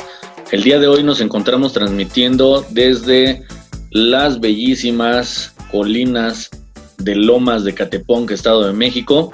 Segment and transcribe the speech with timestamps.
[0.51, 3.45] El día de hoy nos encontramos transmitiendo desde
[3.89, 6.49] las bellísimas colinas
[6.97, 9.31] de Lomas de Catepón, Estado de México.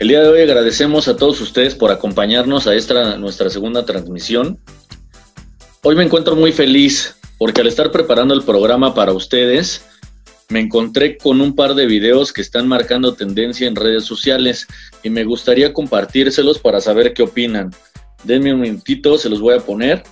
[0.00, 4.58] El día de hoy agradecemos a todos ustedes por acompañarnos a esta nuestra segunda transmisión.
[5.84, 9.84] Hoy me encuentro muy feliz porque al estar preparando el programa para ustedes,
[10.48, 14.66] me encontré con un par de videos que están marcando tendencia en redes sociales
[15.02, 17.74] y me gustaría compartírselos para saber qué opinan.
[18.24, 20.02] Denme un minutito, se los voy a poner.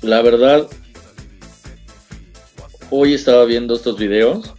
[0.00, 0.68] La verdad,
[2.90, 4.52] hoy estaba viendo estos videos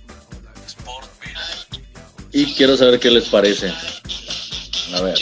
[2.31, 3.71] y quiero saber qué les parece.
[4.93, 5.17] A ver.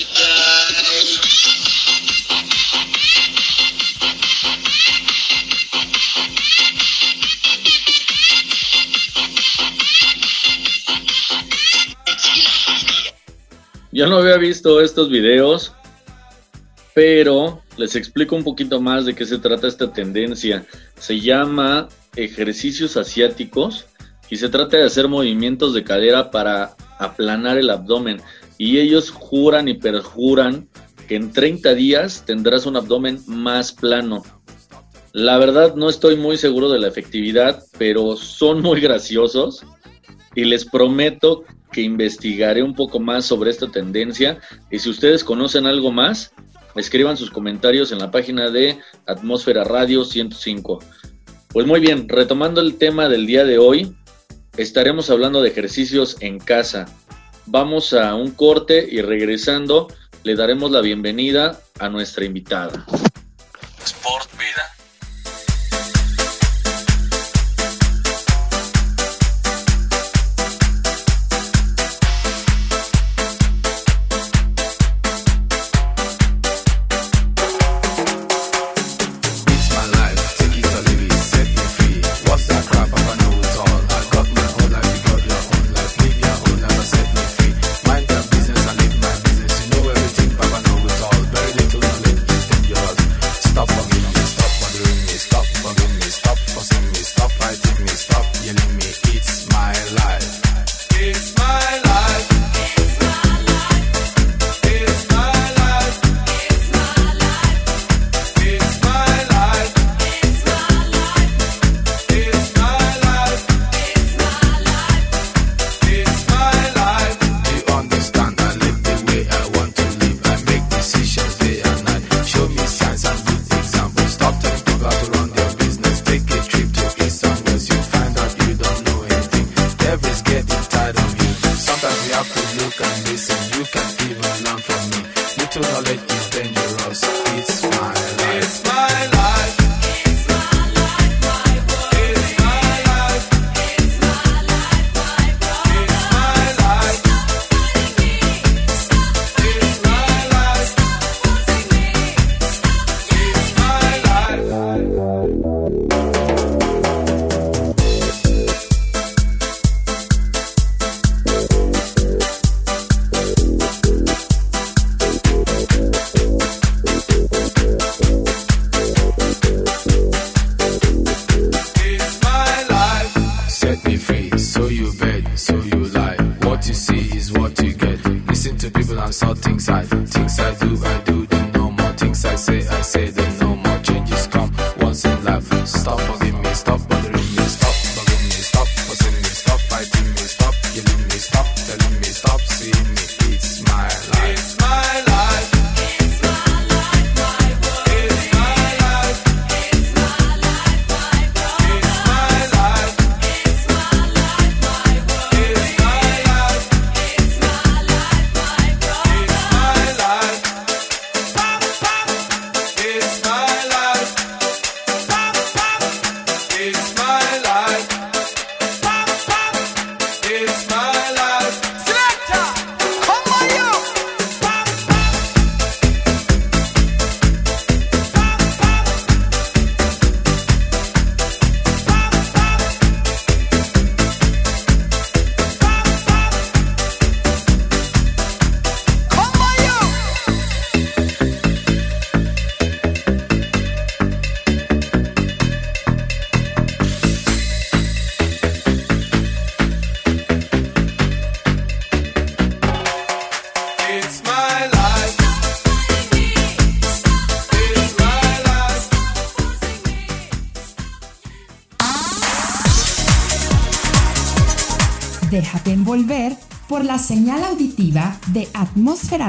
[14.02, 15.74] Yo no había visto estos videos,
[16.96, 20.66] pero les explico un poquito más de qué se trata esta tendencia.
[20.98, 23.86] Se llama ejercicios asiáticos
[24.28, 28.20] y se trata de hacer movimientos de cadera para aplanar el abdomen.
[28.58, 30.68] Y ellos juran y perjuran
[31.08, 34.24] que en 30 días tendrás un abdomen más plano.
[35.14, 39.64] La verdad no estoy muy seguro de la efectividad, pero son muy graciosos
[40.34, 44.40] y les prometo que investigaré un poco más sobre esta tendencia
[44.70, 46.34] y si ustedes conocen algo más,
[46.76, 50.80] escriban sus comentarios en la página de Atmósfera Radio 105.
[51.50, 53.96] Pues muy bien, retomando el tema del día de hoy,
[54.58, 56.86] estaremos hablando de ejercicios en casa.
[57.46, 59.88] Vamos a un corte y regresando
[60.24, 62.86] le daremos la bienvenida a nuestra invitada.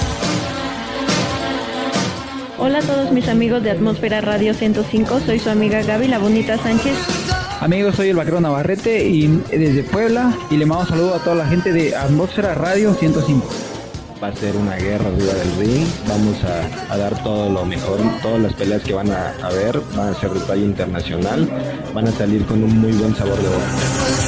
[2.61, 6.59] Hola a todos mis amigos de Atmósfera Radio 105, soy su amiga Gaby La Bonita
[6.59, 6.95] Sánchez.
[7.61, 11.37] Amigos, soy el vaquero Navarrete y desde Puebla y le mando un saludo a toda
[11.37, 13.47] la gente de Atmósfera Radio 105.
[14.21, 18.01] Va a ser una guerra arriba del ring, vamos a, a dar todo lo mejor,
[18.23, 21.49] todas las peleas que van a haber van a ser de talla internacional,
[21.95, 24.28] van a salir con un muy buen sabor de boca.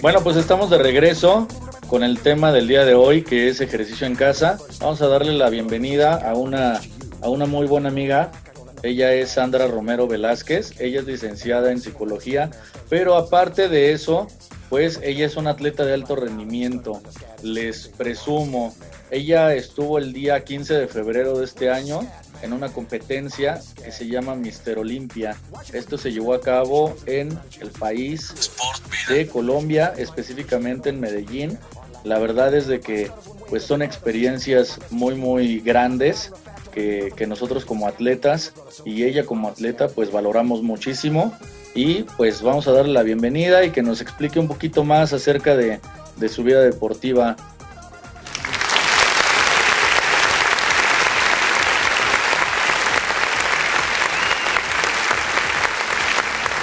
[0.00, 1.46] Bueno, pues estamos de regreso
[1.88, 4.58] con el tema del día de hoy, que es ejercicio en casa.
[4.80, 6.80] Vamos a darle la bienvenida a una,
[7.22, 8.32] a una muy buena amiga.
[8.82, 10.80] Ella es Sandra Romero Velázquez.
[10.80, 12.50] Ella es licenciada en psicología,
[12.88, 14.26] pero aparte de eso,
[14.68, 17.00] pues ella es una atleta de alto rendimiento.
[17.42, 18.74] Les presumo,
[19.10, 22.00] ella estuvo el día 15 de febrero de este año
[22.44, 25.36] en una competencia que se llama Mister Olimpia.
[25.72, 28.52] Esto se llevó a cabo en el país
[29.08, 31.58] de Colombia, específicamente en Medellín.
[32.04, 33.10] La verdad es de que
[33.48, 36.32] pues son experiencias muy muy grandes
[36.70, 38.52] que, nosotros como atletas
[38.84, 41.32] y ella como atleta pues valoramos muchísimo
[41.74, 45.56] y pues vamos a darle la bienvenida y que nos explique un poquito más acerca
[45.56, 45.80] de
[46.28, 47.36] su vida deportiva.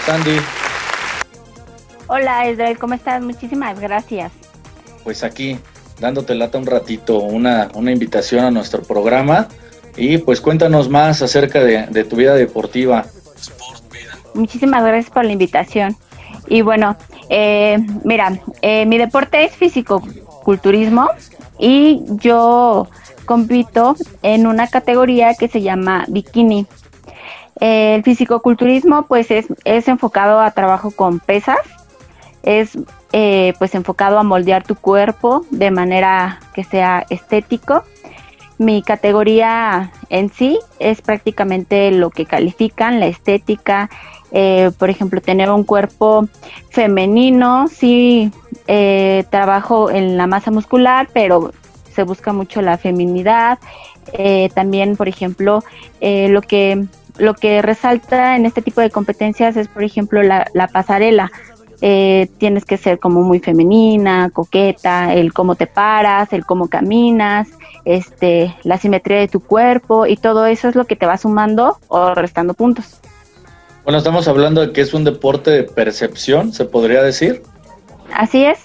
[0.05, 0.37] Sandy,
[2.07, 3.21] Hola, Israel, ¿cómo estás?
[3.21, 4.31] Muchísimas gracias.
[5.03, 5.57] pues aquí
[5.99, 9.47] dándote lata un ratito, una, una invitación a nuestro programa
[9.95, 13.05] y pues cuéntanos más acerca de, de tu vida deportiva.
[14.33, 15.95] Muchísimas gracias por la invitación.
[16.47, 16.97] Y bueno,
[17.29, 21.09] eh, mira, eh, mi deporte es físico-culturismo
[21.59, 22.87] y yo
[23.25, 26.65] compito en una categoría que se llama bikini.
[27.61, 31.59] Eh, el fisicoculturismo pues es, es enfocado a trabajo con pesas,
[32.43, 32.77] es
[33.13, 37.83] eh, pues enfocado a moldear tu cuerpo de manera que sea estético.
[38.57, 43.89] Mi categoría en sí es prácticamente lo que califican, la estética,
[44.31, 46.27] eh, por ejemplo, tener un cuerpo
[46.69, 48.31] femenino, sí
[48.67, 51.51] eh, trabajo en la masa muscular, pero
[51.91, 53.59] se busca mucho la feminidad.
[54.53, 55.63] También, por ejemplo,
[56.01, 56.85] lo que
[57.17, 61.31] lo que resalta en este tipo de competencias es, por ejemplo, la, la pasarela.
[61.83, 67.47] Eh, tienes que ser como muy femenina, coqueta, el cómo te paras, el cómo caminas,
[67.85, 71.79] este, la simetría de tu cuerpo y todo eso es lo que te va sumando
[71.87, 72.99] o restando puntos.
[73.83, 77.41] Bueno, estamos hablando de que es un deporte de percepción, se podría decir.
[78.13, 78.59] Así es.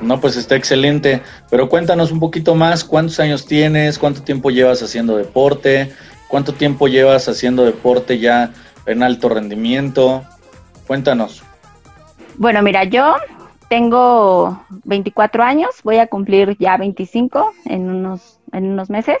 [0.00, 1.22] No, pues está excelente.
[1.48, 3.98] Pero cuéntanos un poquito más, ¿cuántos años tienes?
[3.98, 5.92] ¿Cuánto tiempo llevas haciendo deporte?
[6.30, 8.52] ¿Cuánto tiempo llevas haciendo deporte ya
[8.86, 10.22] en alto rendimiento?
[10.86, 11.42] Cuéntanos.
[12.36, 13.16] Bueno, mira, yo
[13.68, 19.18] tengo 24 años, voy a cumplir ya 25 en unos, en unos meses.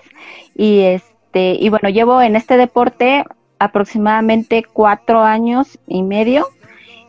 [0.54, 3.24] Y este, y bueno, llevo en este deporte
[3.58, 6.46] aproximadamente cuatro años y medio.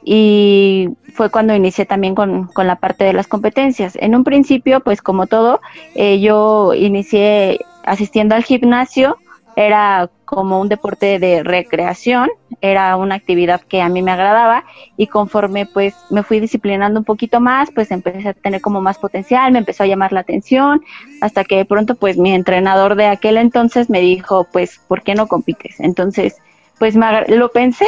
[0.03, 3.95] Y fue cuando inicié también con, con la parte de las competencias.
[4.01, 5.61] En un principio, pues como todo,
[5.93, 9.17] eh, yo inicié asistiendo al gimnasio
[9.55, 12.29] era como un deporte de recreación,
[12.61, 14.63] era una actividad que a mí me agradaba
[14.95, 18.97] y conforme pues me fui disciplinando un poquito más, pues empecé a tener como más
[18.97, 20.81] potencial, me empezó a llamar la atención,
[21.21, 25.15] hasta que de pronto pues mi entrenador de aquel entonces me dijo, pues, ¿por qué
[25.15, 25.79] no compites?
[25.79, 26.37] Entonces,
[26.79, 27.87] pues me lo pensé,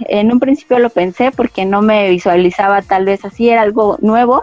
[0.00, 4.42] en un principio lo pensé porque no me visualizaba tal vez así, era algo nuevo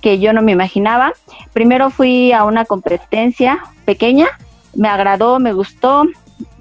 [0.00, 1.14] que yo no me imaginaba.
[1.52, 4.28] Primero fui a una competencia pequeña,
[4.76, 6.04] me agradó, me gustó.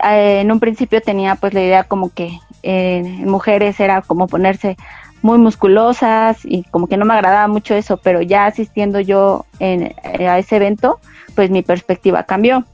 [0.08, 4.78] Eh, en un principio tenía pues la idea como que eh, mujeres era como ponerse
[5.22, 9.94] muy musculosas y como que no me agradaba mucho eso, pero ya asistiendo yo en-
[10.04, 11.00] eh, a ese evento,
[11.36, 12.66] pues mi perspectiva cambió.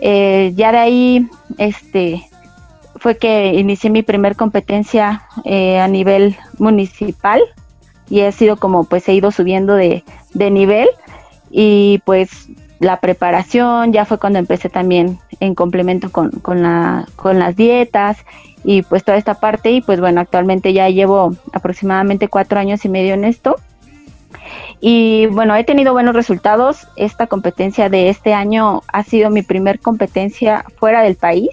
[0.00, 2.22] Ya de ahí, este,
[2.96, 7.40] fue que inicié mi primer competencia eh, a nivel municipal
[8.10, 10.88] y he sido como pues he ido subiendo de, de nivel
[11.50, 12.48] y pues
[12.82, 18.18] la preparación ya fue cuando empecé también en complemento con, con, la, con las dietas
[18.64, 19.70] y pues toda esta parte.
[19.70, 23.54] Y pues bueno actualmente ya llevo aproximadamente cuatro años y medio en esto.
[24.80, 26.88] Y bueno he tenido buenos resultados.
[26.96, 31.50] Esta competencia de este año ha sido mi primer competencia fuera del país.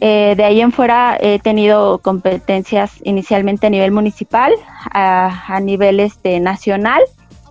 [0.00, 4.52] Eh, de ahí en fuera he tenido competencias inicialmente a nivel municipal,
[4.92, 7.02] a, a nivel este, nacional.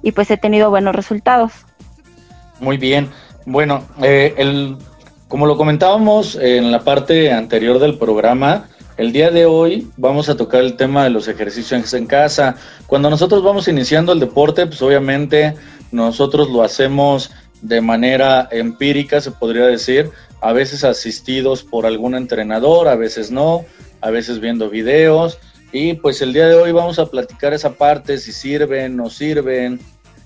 [0.01, 1.65] Y pues he tenido buenos resultados.
[2.59, 3.09] Muy bien.
[3.45, 4.77] Bueno, eh, el,
[5.27, 10.38] como lo comentábamos en la parte anterior del programa, el día de hoy vamos a
[10.38, 12.55] tocar el tema de los ejercicios en casa.
[12.88, 15.55] Cuando nosotros vamos iniciando el deporte, pues obviamente
[15.91, 17.31] nosotros lo hacemos
[17.62, 23.65] de manera empírica, se podría decir, a veces asistidos por algún entrenador, a veces no,
[24.01, 25.39] a veces viendo videos.
[25.71, 29.79] Y pues el día de hoy vamos a platicar esa parte, si sirven, no sirven,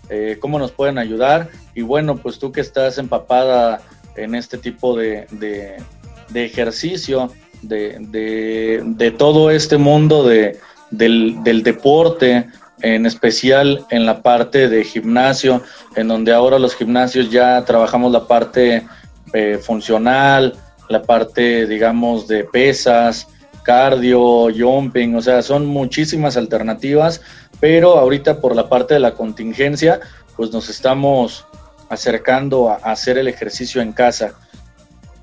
[0.09, 1.49] eh, cómo nos pueden ayudar.
[1.75, 3.81] Y bueno, pues tú que estás empapada
[4.15, 10.57] en este tipo de, de, ejercicio, de, de, de, todo este mundo de,
[10.91, 12.47] del, del deporte,
[12.81, 15.61] en especial en la parte de gimnasio,
[15.95, 18.85] en donde ahora los gimnasios ya trabajamos la parte
[19.33, 20.55] eh, funcional,
[20.89, 23.27] la parte, digamos, de pesas,
[23.63, 27.21] cardio, jumping, o sea, son muchísimas alternativas,
[27.59, 29.99] pero ahorita por la parte de la contingencia,
[30.35, 31.45] pues nos estamos
[31.89, 34.33] acercando a, a hacer el ejercicio en casa.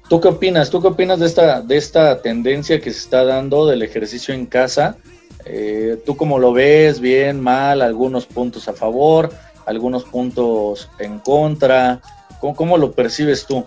[0.09, 0.71] ¿Tú qué opinas?
[0.71, 4.47] ¿Tú qué opinas de esta, de esta tendencia que se está dando del ejercicio en
[4.47, 4.97] casa?
[5.45, 7.01] Eh, ¿Tú cómo lo ves?
[7.01, 7.83] ¿Bien, mal?
[7.83, 9.33] ¿Algunos puntos a favor?
[9.65, 12.01] ¿Algunos puntos en contra?
[12.41, 13.65] ¿Cómo, cómo lo percibes tú?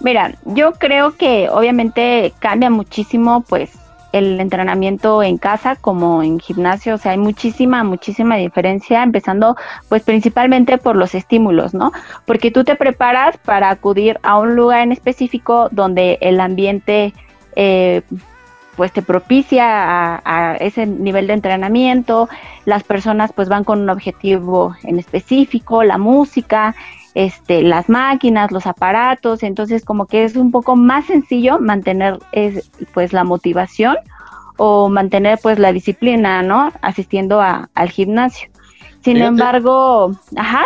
[0.00, 3.70] Mira, yo creo que obviamente cambia muchísimo pues
[4.12, 9.56] el entrenamiento en casa como en gimnasio, o sea, hay muchísima, muchísima diferencia, empezando
[9.88, 11.92] pues principalmente por los estímulos, ¿no?
[12.26, 17.14] Porque tú te preparas para acudir a un lugar en específico donde el ambiente
[17.56, 18.02] eh,
[18.76, 22.28] pues te propicia a, a, ese nivel de entrenamiento,
[22.64, 26.74] las personas pues van con un objetivo en específico, la música,
[27.14, 32.70] este, las máquinas, los aparatos, entonces como que es un poco más sencillo mantener es,
[32.94, 33.96] pues la motivación
[34.56, 36.72] o mantener pues la disciplina, ¿no?
[36.82, 38.48] Asistiendo a, al gimnasio.
[39.02, 40.64] Sin fíjate, embargo, ajá.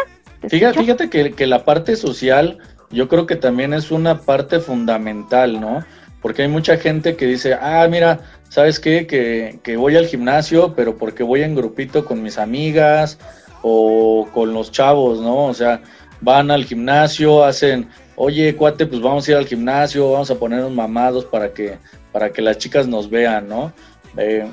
[0.49, 2.59] Fíjate, fíjate que, que la parte social
[2.91, 5.85] yo creo que también es una parte fundamental, ¿no?
[6.21, 9.07] Porque hay mucha gente que dice, ah, mira, ¿sabes qué?
[9.07, 13.19] Que, que voy al gimnasio, pero porque voy en grupito con mis amigas
[13.63, 15.47] o con los chavos, ¿no?
[15.47, 15.83] O sea,
[16.25, 20.73] van al gimnasio, hacen, oye, cuate, pues vamos a ir al gimnasio, vamos a ponernos
[20.73, 21.79] mamados para que,
[22.13, 23.73] para que las chicas nos vean, ¿no?
[24.17, 24.47] Eh,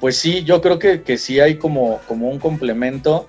[0.00, 3.28] pues sí, yo creo que, que sí hay como, como un complemento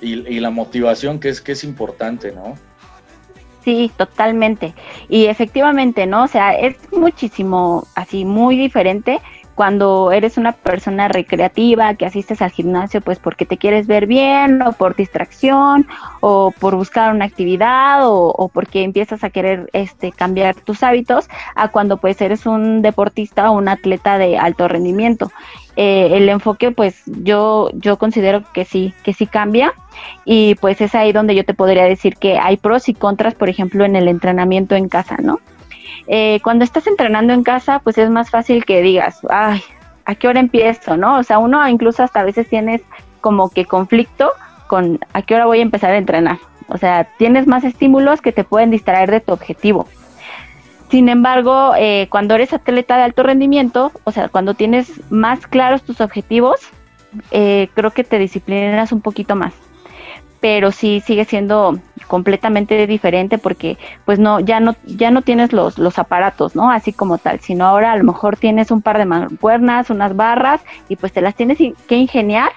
[0.00, 2.54] y, y, la motivación que es, que es importante, ¿no?
[3.64, 4.74] Sí, totalmente.
[5.08, 6.24] Y efectivamente, ¿no?
[6.24, 9.20] O sea, es muchísimo, así, muy diferente
[9.60, 14.62] cuando eres una persona recreativa, que asistes al gimnasio pues porque te quieres ver bien
[14.62, 15.86] o por distracción
[16.20, 21.28] o por buscar una actividad o, o, porque empiezas a querer este cambiar tus hábitos
[21.56, 25.30] a cuando pues eres un deportista o un atleta de alto rendimiento.
[25.76, 29.74] Eh, el enfoque pues yo yo considero que sí que sí cambia
[30.24, 33.50] y pues es ahí donde yo te podría decir que hay pros y contras por
[33.50, 35.38] ejemplo en el entrenamiento en casa no
[36.06, 39.62] eh, cuando estás entrenando en casa, pues es más fácil que digas, ay,
[40.04, 40.96] ¿a qué hora empiezo?
[40.96, 41.18] ¿No?
[41.18, 42.82] O sea, uno incluso hasta a veces tienes
[43.20, 44.32] como que conflicto
[44.66, 46.38] con a qué hora voy a empezar a entrenar.
[46.68, 49.88] O sea, tienes más estímulos que te pueden distraer de tu objetivo.
[50.90, 55.82] Sin embargo, eh, cuando eres atleta de alto rendimiento, o sea, cuando tienes más claros
[55.82, 56.60] tus objetivos,
[57.30, 59.54] eh, creo que te disciplinas un poquito más.
[60.40, 65.78] Pero sí sigue siendo completamente diferente porque pues no ya no ya no tienes los
[65.78, 69.04] los aparatos no así como tal sino ahora a lo mejor tienes un par de
[69.04, 72.50] mancuernas unas barras y pues te las tienes que ingeniar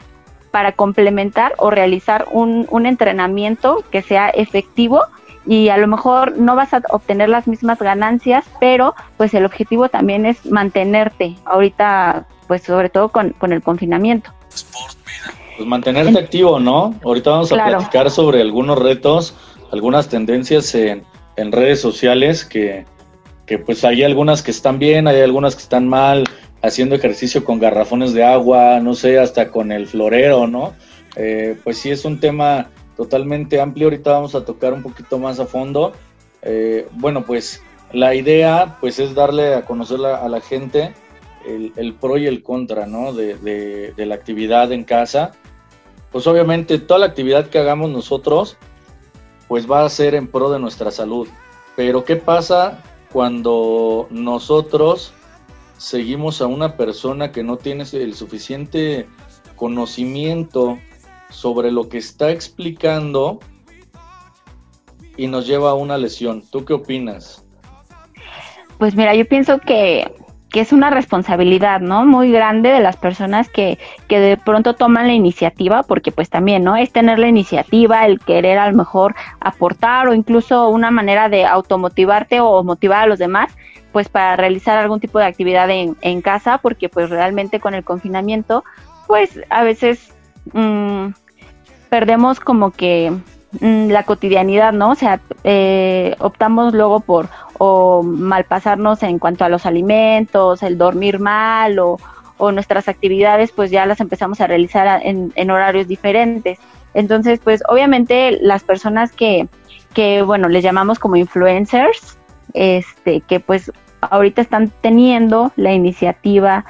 [0.51, 5.01] para complementar o realizar un, un entrenamiento que sea efectivo
[5.45, 9.89] y a lo mejor no vas a obtener las mismas ganancias, pero pues el objetivo
[9.89, 14.31] también es mantenerte ahorita, pues sobre todo con, con el confinamiento.
[15.55, 16.95] Pues mantenerte activo, ¿no?
[17.03, 17.77] Ahorita vamos a Claro.
[17.77, 19.35] platicar sobre algunos retos,
[19.71, 21.03] algunas tendencias en,
[21.35, 22.85] en redes sociales que,
[23.45, 26.23] que pues hay algunas que están bien, hay algunas que están mal,
[26.63, 30.73] haciendo ejercicio con garrafones de agua, no sé, hasta con el florero, ¿no?
[31.15, 35.39] Eh, pues sí es un tema totalmente amplio, ahorita vamos a tocar un poquito más
[35.39, 35.93] a fondo.
[36.41, 40.93] Eh, bueno, pues la idea pues es darle a conocer la- a la gente
[41.45, 43.13] el, el pro y el contra, ¿no?
[43.13, 45.31] De, de- de la actividad en casa.
[46.13, 48.55] Pues obviamente toda la actividad que hagamos nosotros
[49.47, 51.27] pues va a ser en pro de nuestra salud.
[51.75, 55.13] Pero ¿qué pasa cuando nosotros
[55.77, 59.07] seguimos a una persona que no tiene el suficiente
[59.55, 60.77] conocimiento
[61.29, 63.39] sobre lo que está explicando
[65.17, 66.43] y nos lleva a una lesión?
[66.51, 67.43] ¿Tú qué opinas?
[68.77, 70.11] Pues mira, yo pienso que,
[70.53, 72.05] que es una responsabilidad, ¿no?
[72.05, 76.63] Muy grande de las personas que, que de pronto toman la iniciativa, porque pues también,
[76.63, 76.75] ¿no?
[76.77, 81.43] Es tener la iniciativa, el querer a lo mejor aportar o incluso una manera de
[81.43, 83.51] automotivarte o motivar a los demás,
[83.91, 87.83] pues para realizar algún tipo de actividad en, en casa, porque pues realmente con el
[87.83, 88.63] confinamiento,
[89.07, 90.13] pues a veces
[90.53, 91.07] mm,
[91.89, 93.11] perdemos como que
[93.61, 94.91] la cotidianidad, ¿no?
[94.91, 97.29] O sea, eh, optamos luego por
[98.03, 101.97] malpasarnos en cuanto a los alimentos, el dormir mal o,
[102.37, 106.59] o nuestras actividades, pues ya las empezamos a realizar en, en horarios diferentes.
[106.93, 109.47] Entonces, pues obviamente las personas que,
[109.93, 112.17] que, bueno, les llamamos como influencers,
[112.53, 116.65] este, que pues ahorita están teniendo la iniciativa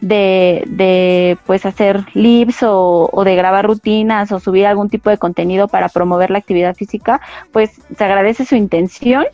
[0.00, 5.18] de, de pues hacer lives o, o de grabar rutinas o subir algún tipo de
[5.18, 7.20] contenido para promover la actividad física,
[7.52, 9.24] pues se agradece su intención,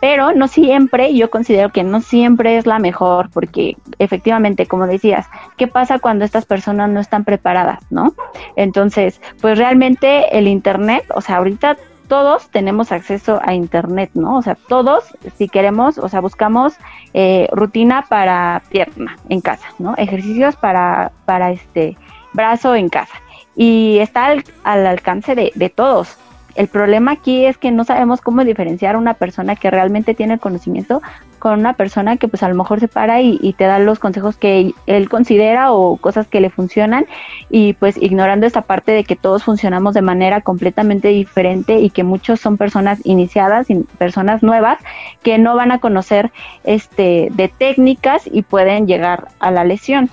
[0.00, 5.26] pero no siempre, yo considero que no siempre es la mejor, porque efectivamente, como decías,
[5.58, 8.14] ¿qué pasa cuando estas personas no están preparadas, no?
[8.56, 11.76] Entonces, pues realmente el Internet, o sea, ahorita
[12.10, 14.38] todos tenemos acceso a Internet, ¿no?
[14.38, 15.04] O sea, todos,
[15.38, 16.74] si queremos, o sea, buscamos
[17.14, 19.94] eh, rutina para pierna en casa, ¿no?
[19.96, 21.96] Ejercicios para, para este
[22.32, 23.14] brazo en casa.
[23.54, 26.18] Y está al, al alcance de, de todos.
[26.54, 30.40] El problema aquí es que no sabemos cómo diferenciar una persona que realmente tiene el
[30.40, 31.00] conocimiento
[31.38, 33.98] con una persona que pues a lo mejor se para y, y te da los
[33.98, 37.06] consejos que él considera o cosas que le funcionan
[37.48, 42.04] y pues ignorando esta parte de que todos funcionamos de manera completamente diferente y que
[42.04, 44.78] muchos son personas iniciadas y personas nuevas
[45.22, 46.30] que no van a conocer
[46.64, 50.10] este de técnicas y pueden llegar a la lesión.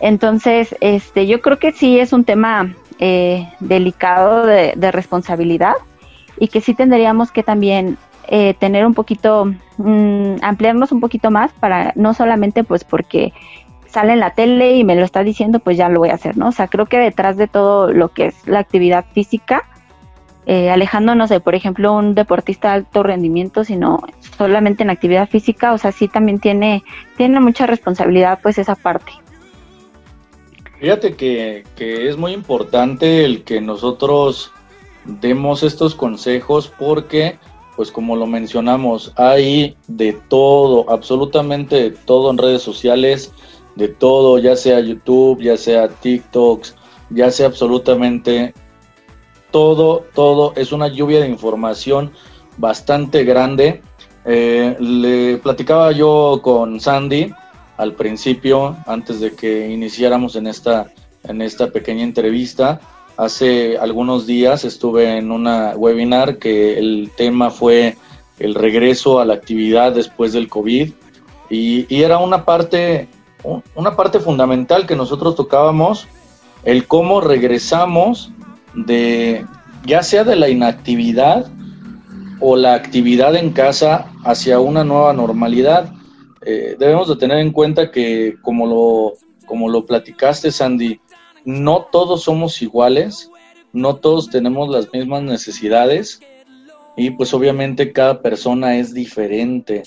[0.00, 5.74] Entonces, este, yo creo que sí es un tema eh, delicado de, de responsabilidad
[6.38, 9.46] y que sí tendríamos que también eh, tener un poquito,
[9.78, 13.32] mm, ampliarnos un poquito más para no solamente pues porque
[13.88, 16.36] sale en la tele y me lo está diciendo, pues ya lo voy a hacer,
[16.36, 16.48] ¿no?
[16.48, 19.64] O sea, creo que detrás de todo lo que es la actividad física,
[20.46, 23.98] eh, alejándonos de, por ejemplo, un deportista de alto rendimiento, sino
[24.38, 26.84] solamente en actividad física, o sea, sí también tiene,
[27.16, 29.12] tiene mucha responsabilidad pues esa parte.
[30.80, 34.50] Fíjate que, que es muy importante el que nosotros
[35.04, 37.38] demos estos consejos porque,
[37.76, 43.30] pues como lo mencionamos, hay de todo, absolutamente de todo en redes sociales,
[43.76, 46.74] de todo, ya sea YouTube, ya sea TikToks,
[47.10, 48.54] ya sea absolutamente
[49.50, 52.10] todo, todo, es una lluvia de información
[52.56, 53.82] bastante grande.
[54.24, 57.32] Eh, le platicaba yo con Sandy
[57.80, 60.92] al principio, antes de que iniciáramos en esta,
[61.24, 62.80] en esta pequeña entrevista.
[63.16, 67.96] Hace algunos días estuve en una webinar que el tema fue
[68.38, 70.92] el regreso a la actividad después del COVID
[71.48, 73.08] y, y era una parte,
[73.74, 76.06] una parte fundamental que nosotros tocábamos,
[76.64, 78.30] el cómo regresamos
[78.74, 79.46] de
[79.86, 81.50] ya sea de la inactividad
[82.40, 85.92] o la actividad en casa hacia una nueva normalidad.
[86.42, 89.12] Eh, debemos de tener en cuenta que como lo,
[89.46, 91.00] como lo platicaste Sandy,
[91.44, 93.30] no todos somos iguales,
[93.72, 96.20] no todos tenemos las mismas necesidades
[96.96, 99.82] y pues obviamente cada persona es diferente.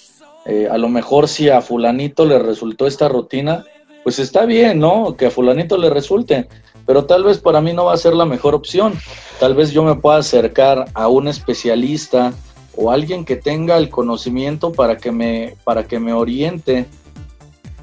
[0.46, 3.66] Eh, a lo mejor si a fulanito le resultó esta rutina,
[4.04, 5.16] pues está bien, ¿no?
[5.16, 6.48] Que a fulanito le resulte,
[6.86, 8.94] pero tal vez para mí no va a ser la mejor opción.
[9.40, 12.34] Tal vez yo me pueda acercar a un especialista
[12.76, 16.88] o alguien que tenga el conocimiento para que me, para que me oriente,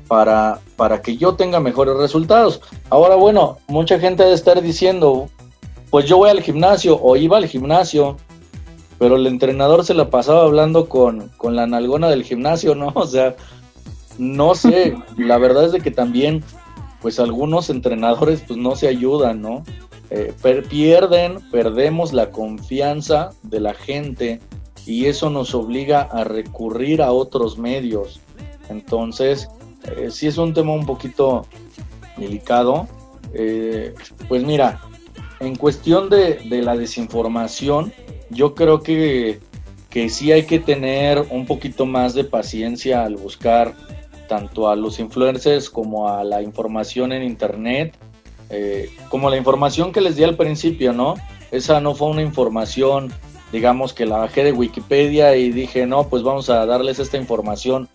[0.09, 2.61] para, para que yo tenga mejores resultados.
[2.89, 5.29] Ahora, bueno, mucha gente debe estar diciendo,
[5.91, 8.17] pues yo voy al gimnasio o iba al gimnasio,
[8.99, 12.89] pero el entrenador se la pasaba hablando con, con la nalgona del gimnasio, ¿no?
[12.95, 13.37] O sea,
[14.19, 16.43] no sé, la verdad es de que también,
[17.01, 19.63] pues algunos entrenadores pues no se ayudan, ¿no?
[20.11, 20.35] Eh,
[20.69, 24.41] pierden, perdemos la confianza de la gente
[24.87, 28.21] y eso nos obliga a recurrir a otros medios.
[28.69, 29.49] Entonces,
[29.85, 31.47] eh, sí es un tema un poquito
[32.17, 32.89] delicado.
[33.35, 33.95] Eh,
[34.29, 34.81] pues mira,
[35.41, 37.93] en cuestión de, de la desinformación,
[38.31, 39.41] yo creo que,
[39.89, 43.75] que sí hay que tener un poquito más de paciencia al buscar
[44.29, 47.97] tanto a los influencers como a la información en internet,
[48.49, 51.15] eh, como la información que les di al principio, ¿no?
[51.51, 53.13] Esa no fue una información,
[53.53, 57.89] digamos, que la bajé de Wikipedia y dije, no, pues vamos a darles esta información.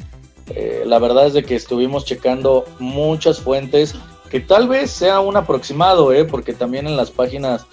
[0.48, 3.96] Eh, la verdad es de que estuvimos checando muchas fuentes,
[4.30, 6.26] que tal vez sea un aproximado, ¿eh?
[6.26, 7.66] Porque también en las páginas,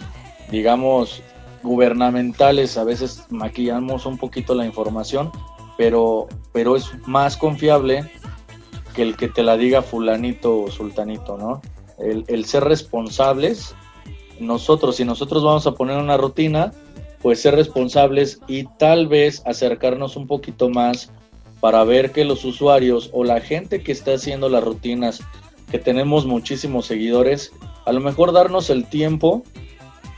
[0.51, 1.23] digamos,
[1.63, 5.31] gubernamentales a veces maquillamos un poquito la información,
[5.77, 8.11] pero, pero es más confiable
[8.95, 11.63] que el que te la diga fulanito o sultanito, ¿no?
[11.99, 13.75] El, el ser responsables,
[14.41, 16.73] nosotros, si nosotros vamos a poner una rutina,
[17.23, 21.11] pues ser responsables y tal vez acercarnos un poquito más
[21.61, 25.21] para ver que los usuarios o la gente que está haciendo las rutinas,
[25.71, 27.53] que tenemos muchísimos seguidores,
[27.87, 29.45] a lo mejor darnos el tiempo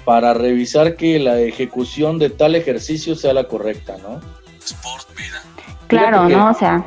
[0.06, 4.20] para revisar que la ejecución de tal ejercicio sea la correcta, ¿no?
[5.86, 6.50] Claro, Fíjate que- ¿no?
[6.50, 6.86] O sea,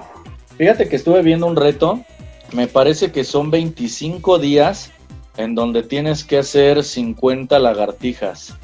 [0.57, 2.03] Fíjate que estuve viendo un reto,
[2.51, 4.91] me parece que son 25 días
[5.37, 8.55] en donde tienes que hacer 50 lagartijas.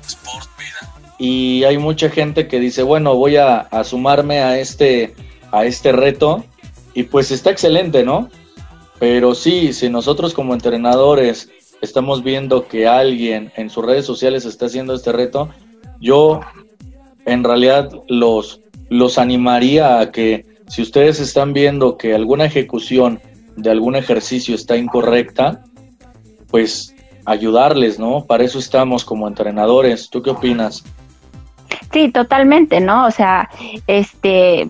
[1.25, 5.13] Y hay mucha gente que dice, bueno, voy a, sumarme a este,
[5.53, 6.43] a este reto.
[6.93, 8.29] Y pues está excelente, ¿no?
[8.99, 11.49] Pero sí, si nosotros como entrenadores
[11.81, 15.47] estamos viendo que alguien en sus redes sociales está haciendo este reto,
[16.01, 16.41] yo
[17.25, 18.59] en realidad los,
[18.89, 23.21] los animaría a que si ustedes están viendo que alguna ejecución
[23.55, 25.63] de algún ejercicio está incorrecta,
[26.49, 28.25] pues ayudarles, ¿no?
[28.25, 30.09] Para eso estamos como entrenadores.
[30.09, 30.83] ¿Tú qué opinas?
[31.91, 33.05] Sí, totalmente, ¿no?
[33.05, 33.49] O sea,
[33.87, 34.69] este,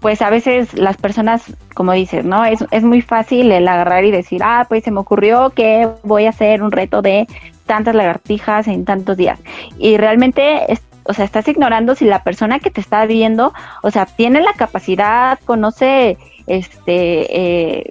[0.00, 2.44] pues a veces las personas, como dices, ¿no?
[2.44, 6.26] Es, es muy fácil el agarrar y decir, ah, pues se me ocurrió que voy
[6.26, 7.26] a hacer un reto de
[7.66, 9.38] tantas lagartijas en tantos días.
[9.78, 13.90] Y realmente, es- o sea, estás ignorando si la persona que te está viendo, o
[13.90, 17.90] sea, tiene la capacidad, conoce, este, eh,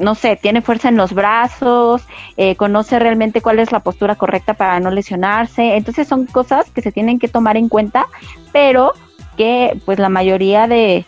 [0.00, 4.54] no sé, tiene fuerza en los brazos, eh, conoce realmente cuál es la postura correcta
[4.54, 5.76] para no lesionarse.
[5.76, 8.06] Entonces son cosas que se tienen que tomar en cuenta,
[8.52, 8.92] pero
[9.36, 11.06] que pues la mayoría de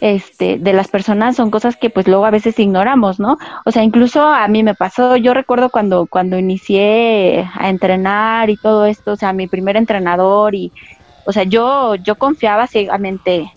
[0.00, 3.38] este de las personas son cosas que pues luego a veces ignoramos, ¿no?
[3.64, 8.56] O sea, incluso a mí me pasó, yo recuerdo cuando cuando inicié a entrenar y
[8.56, 10.72] todo esto, o sea, mi primer entrenador y
[11.26, 13.52] o sea, yo yo confiaba ciegamente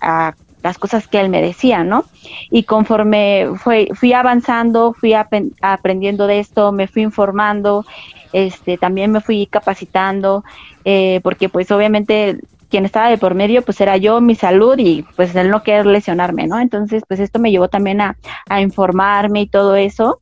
[0.00, 2.06] a las cosas que él me decía, ¿no?
[2.50, 7.84] Y conforme fue, fui avanzando, fui aprendiendo de esto, me fui informando,
[8.32, 10.42] este, también me fui capacitando,
[10.86, 12.38] eh, porque pues obviamente
[12.70, 15.84] quien estaba de por medio pues era yo, mi salud y pues el no querer
[15.84, 16.58] lesionarme, ¿no?
[16.58, 18.16] Entonces pues esto me llevó también a,
[18.48, 20.20] a informarme y todo eso.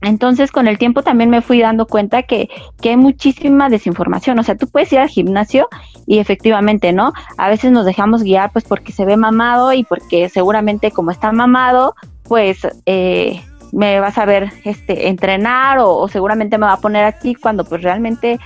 [0.00, 2.48] Entonces, con el tiempo también me fui dando cuenta que,
[2.80, 4.38] que hay muchísima desinformación.
[4.38, 5.68] O sea, tú puedes ir al gimnasio
[6.06, 7.12] y efectivamente, ¿no?
[7.36, 11.32] A veces nos dejamos guiar pues porque se ve mamado y porque seguramente como está
[11.32, 16.80] mamado, pues eh, me vas a ver este, entrenar o, o seguramente me va a
[16.80, 18.38] poner aquí cuando pues realmente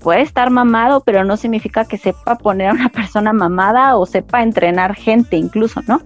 [0.00, 4.42] puede estar mamado, pero no significa que sepa poner a una persona mamada o sepa
[4.42, 6.02] entrenar gente incluso, ¿no?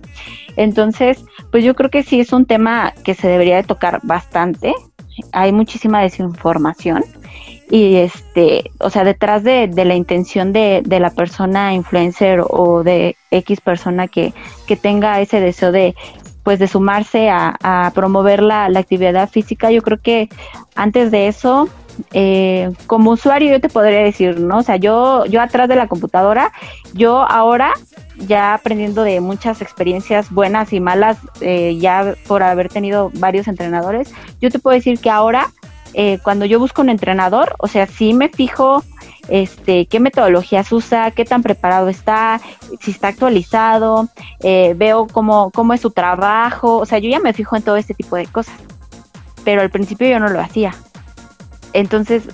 [0.56, 4.74] Entonces, pues yo creo que sí es un tema que se debería de tocar bastante.
[5.32, 7.04] Hay muchísima desinformación
[7.70, 13.60] y este, o sea, detrás de, la intención de, la persona influencer o de X
[13.62, 14.34] persona que,
[14.66, 15.94] que tenga ese deseo de
[16.42, 20.28] pues de sumarse a, promover la actividad física, yo creo que
[20.74, 21.68] antes de eso
[22.12, 24.58] eh, como usuario yo te podría decir, ¿no?
[24.58, 26.52] O sea, yo, yo atrás de la computadora,
[26.94, 27.72] yo ahora
[28.26, 34.12] ya aprendiendo de muchas experiencias buenas y malas, eh, ya por haber tenido varios entrenadores,
[34.40, 35.50] yo te puedo decir que ahora
[35.94, 38.82] eh, cuando yo busco un entrenador, o sea, sí me fijo
[39.28, 42.40] este, qué metodologías usa, qué tan preparado está,
[42.80, 44.08] si está actualizado,
[44.40, 47.76] eh, veo cómo, cómo es su trabajo, o sea, yo ya me fijo en todo
[47.76, 48.54] este tipo de cosas,
[49.44, 50.74] pero al principio yo no lo hacía.
[51.72, 52.24] Entonces,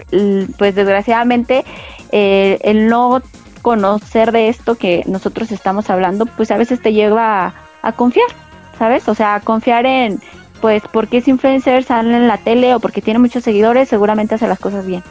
[0.56, 1.64] pues desgraciadamente,
[2.12, 3.22] eh, el no
[3.62, 8.28] conocer de esto que nosotros estamos hablando, pues a veces te lleva a, a confiar,
[8.78, 9.08] ¿sabes?
[9.08, 10.20] O sea, a confiar en,
[10.60, 14.48] pues, porque es influencer, sale en la tele o porque tiene muchos seguidores, seguramente hace
[14.48, 15.02] las cosas bien.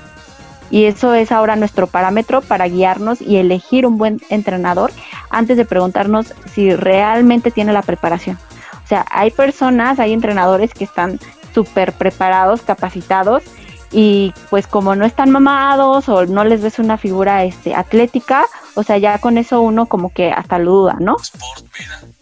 [0.69, 4.91] Y eso es ahora nuestro parámetro para guiarnos y elegir un buen entrenador
[5.29, 8.37] antes de preguntarnos si realmente tiene la preparación.
[8.83, 11.19] O sea, hay personas, hay entrenadores que están
[11.53, 13.43] súper preparados, capacitados
[13.91, 18.45] y pues como no están mamados o no les ves una figura este, atlética,
[18.75, 21.15] o sea, ya con eso uno como que hasta lo duda, ¿no?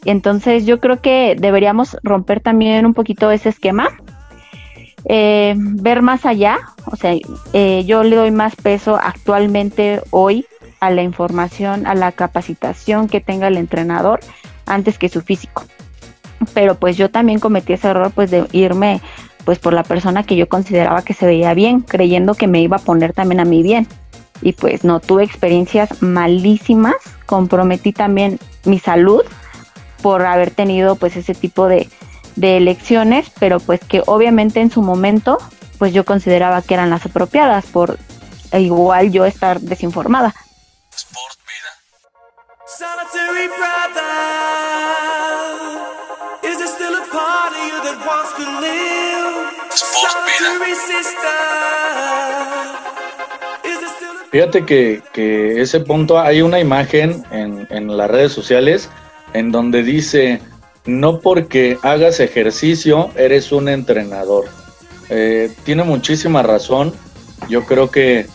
[0.04, 3.90] Entonces yo creo que deberíamos romper también un poquito ese esquema,
[5.06, 7.14] eh, ver más allá, o sea,
[7.54, 10.46] eh, yo le doy más peso actualmente hoy
[10.80, 14.20] a la información, a la capacitación que tenga el entrenador
[14.66, 15.64] antes que su físico.
[16.54, 19.02] Pero pues yo también cometí ese error pues de irme
[19.46, 22.78] pues por la persona que yo consideraba que se veía bien, creyendo que me iba
[22.78, 23.88] a poner también a mí bien.
[24.42, 29.22] Y pues no tuve experiencias malísimas, comprometí también mi salud
[30.02, 31.88] por haber tenido pues ese tipo de,
[32.36, 35.38] de elecciones, pero pues que obviamente en su momento
[35.78, 37.98] pues yo consideraba que eran las apropiadas por
[38.54, 40.34] igual yo estar desinformada.
[42.78, 44.12] Solitary brother,
[46.44, 49.48] is there still a part of you that wants to live?
[49.72, 51.40] Solitary sister,
[53.64, 58.12] is there still a Fíjate que, que ese punto, hay una imagen en, en las
[58.12, 58.90] redes sociales
[59.32, 60.42] en donde dice,
[60.86, 64.50] no porque hagas ejercicio eres un entrenador.
[65.08, 66.94] Eh, tiene muchísima razón.
[67.48, 68.28] Yo creo que,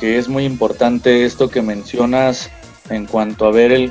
[0.00, 2.50] que es muy importante esto que mencionas
[2.90, 3.90] en cuanto a ver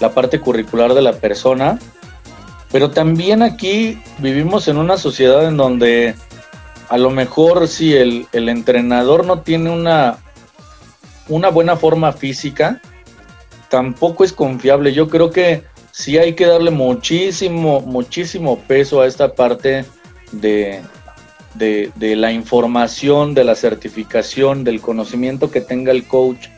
[0.00, 1.78] la parte curricular de la persona.
[2.72, 6.14] Pero también aquí vivimos en una sociedad en donde
[6.88, 10.18] a lo mejor si el, entrenador no tiene una,
[11.28, 12.80] una buena forma física,
[13.68, 14.92] tampoco es confiable.
[14.92, 19.84] Yo creo que sí hay que darle muchísimo, muchísimo peso a esta parte
[20.32, 20.82] de,
[21.54, 26.48] de la información, de la certificación, del conocimiento que tenga el coach.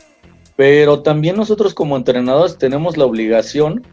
[0.59, 3.87] Pero también nosotros como entrenadores tenemos la obligación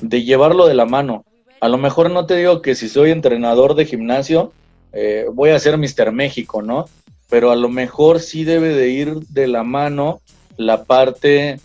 [0.00, 1.24] de llevarlo de la mano.
[1.60, 4.52] A lo mejor no te digo que si soy entrenador de gimnasio,
[4.92, 6.12] eh, voy a ser Mr.
[6.12, 6.84] México, ¿no?
[7.28, 10.20] Pero a lo mejor sí debe de ir de la mano
[10.56, 11.58] la parte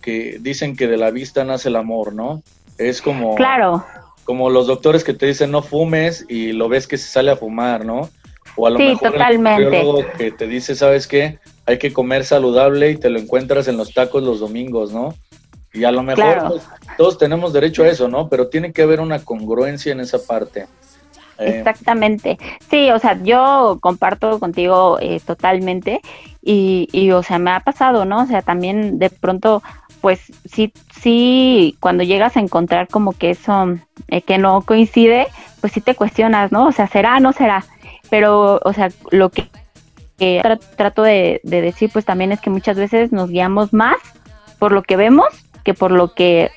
[0.00, 2.42] que dicen que de la vista nace el amor, ¿no?
[2.78, 3.86] Es como, Claro,
[4.24, 7.36] como los doctores que te dicen no fumes y lo ves que se sale a
[7.36, 8.10] fumar, ¿no?
[8.56, 9.80] O a lo Sí, mejor totalmente.
[9.80, 11.38] el que te dice, ¿sabes qué?
[11.66, 15.14] Hay que comer saludable y te lo encuentras en los tacos los domingos, ¿no?
[15.72, 16.48] Y a lo mejor Claro.
[16.50, 18.28] pues, todos tenemos derecho a eso, ¿no?
[18.28, 20.66] Pero tiene que haber una congruencia en esa parte.
[21.38, 22.38] Eh, Exactamente.
[22.70, 26.00] Sí, o sea, yo comparto contigo eh, totalmente
[26.42, 28.22] y, y, o sea, me ha pasado, ¿no?
[28.22, 29.62] O sea, también de pronto,
[30.00, 33.74] pues sí, sí, cuando llegas a encontrar como que eso
[34.08, 35.26] eh, que no coincide,
[35.60, 36.66] pues sí te cuestionas, ¿no?
[36.66, 37.64] O sea, ¿será, no será?
[38.10, 39.48] Pero, o sea, lo que,
[40.18, 43.96] que tra- trato de, de decir, pues también es que muchas veces nos guiamos más
[44.58, 45.26] por lo que vemos
[45.64, 46.50] que por lo que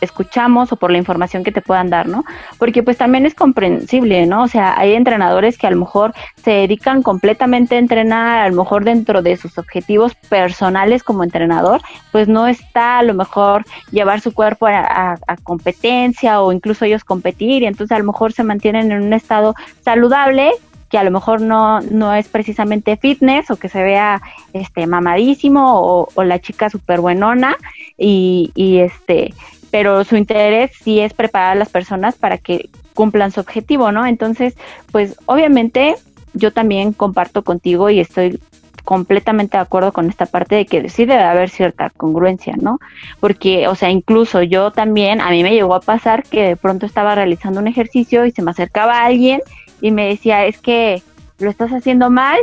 [0.00, 2.24] escuchamos o por la información que te puedan dar, ¿no?
[2.58, 4.42] Porque pues también es comprensible, ¿no?
[4.42, 6.12] O sea, hay entrenadores que a lo mejor
[6.42, 11.80] se dedican completamente a entrenar, a lo mejor dentro de sus objetivos personales como entrenador,
[12.12, 16.84] pues no está a lo mejor llevar su cuerpo a, a- a competencia o incluso
[16.84, 20.50] ellos competir y entonces a lo mejor se mantienen en un estado saludable
[20.94, 26.06] que a lo mejor no, no es precisamente fitness o que se vea este mamadísimo
[26.14, 27.56] o, la chica súper buenona
[27.98, 29.34] y, y este
[29.72, 34.06] pero su interés sí es preparar a las personas para que cumplan su objetivo, ¿no?
[34.06, 34.54] Entonces,
[34.92, 35.96] pues obviamente
[36.32, 38.38] yo también comparto contigo y estoy
[38.84, 42.78] completamente de acuerdo con esta parte de que sí debe haber cierta congruencia, ¿no?
[43.18, 46.86] Porque, o sea, incluso yo también, a mí me llegó a pasar que de pronto
[46.86, 49.40] estaba realizando un ejercicio y se me acercaba alguien
[49.80, 51.02] y me decía, es que
[51.38, 52.38] lo estás haciendo mal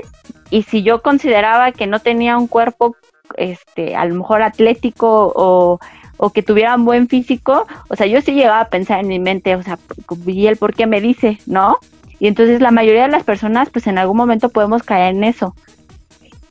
[0.50, 2.96] y si yo consideraba que no tenía un cuerpo,
[3.38, 5.80] este, a lo mejor atlético o
[6.24, 9.18] o que tuviera un buen físico, o sea, yo sí llegaba a pensar en mi
[9.18, 9.80] mente, o sea,
[10.28, 11.78] ¿y él por qué me dice, no?
[12.20, 15.56] Y entonces la mayoría de las personas, pues en algún momento podemos caer en eso.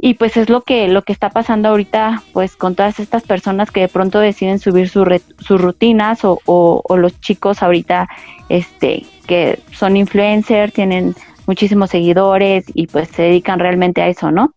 [0.02, 3.70] Y pues es lo que, lo que está pasando ahorita, pues con todas estas personas
[3.70, 5.04] que de pronto deciden subir su
[5.38, 8.08] sus rutinas o, o, o los chicos ahorita,
[8.48, 11.14] este, que son influencers, tienen
[11.46, 14.54] muchísimos seguidores y pues se dedican realmente a eso, ¿no?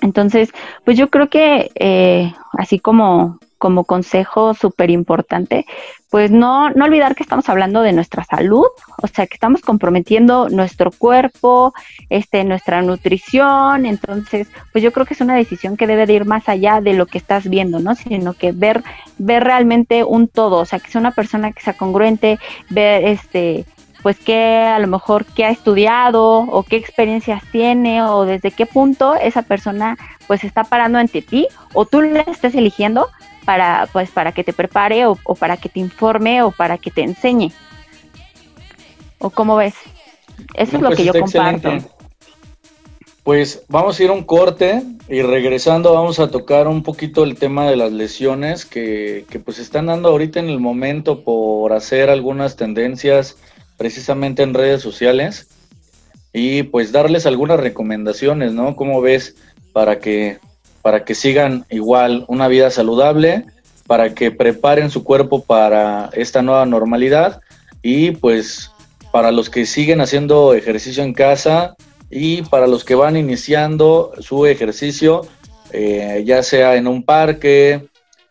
[0.00, 0.50] Entonces,
[0.84, 5.64] pues yo creo que eh, así como, como consejo súper importante,
[6.10, 8.66] pues no, no olvidar que estamos hablando de nuestra salud,
[9.02, 11.72] o sea, que estamos comprometiendo nuestro cuerpo,
[12.10, 16.26] este, nuestra nutrición, entonces, pues yo creo que es una decisión que debe de ir
[16.26, 17.94] más allá de lo que estás viendo, ¿no?
[17.94, 18.84] Sino que ver,
[19.16, 23.64] ver realmente un todo, o sea, que sea una persona que sea congruente, ver este
[24.02, 28.66] pues qué a lo mejor qué ha estudiado o qué experiencias tiene o desde qué
[28.66, 29.96] punto esa persona
[30.26, 33.08] pues está parando ante ti o tú le estés eligiendo
[33.44, 36.90] para pues para que te prepare o, o para que te informe o para que
[36.90, 37.52] te enseñe
[39.18, 39.74] o cómo ves
[40.54, 41.94] eso No, es lo pues que yo comparto excelente.
[43.22, 47.36] Pues vamos a ir a un corte y regresando vamos a tocar un poquito el
[47.36, 52.10] tema de las lesiones que, que pues están dando ahorita en el momento por hacer
[52.10, 53.38] algunas tendencias
[53.78, 55.48] precisamente en redes sociales
[56.34, 58.76] y pues darles algunas recomendaciones, ¿no?
[58.76, 59.36] ¿Cómo ves
[59.72, 60.38] para que
[60.84, 63.46] para que sigan igual una vida saludable,
[63.86, 67.40] para que preparen su cuerpo para esta nueva normalidad
[67.80, 68.70] y pues
[69.10, 71.74] para los que siguen haciendo ejercicio en casa
[72.10, 75.22] y para los que van iniciando su ejercicio,
[75.72, 77.88] eh, ya sea en un parque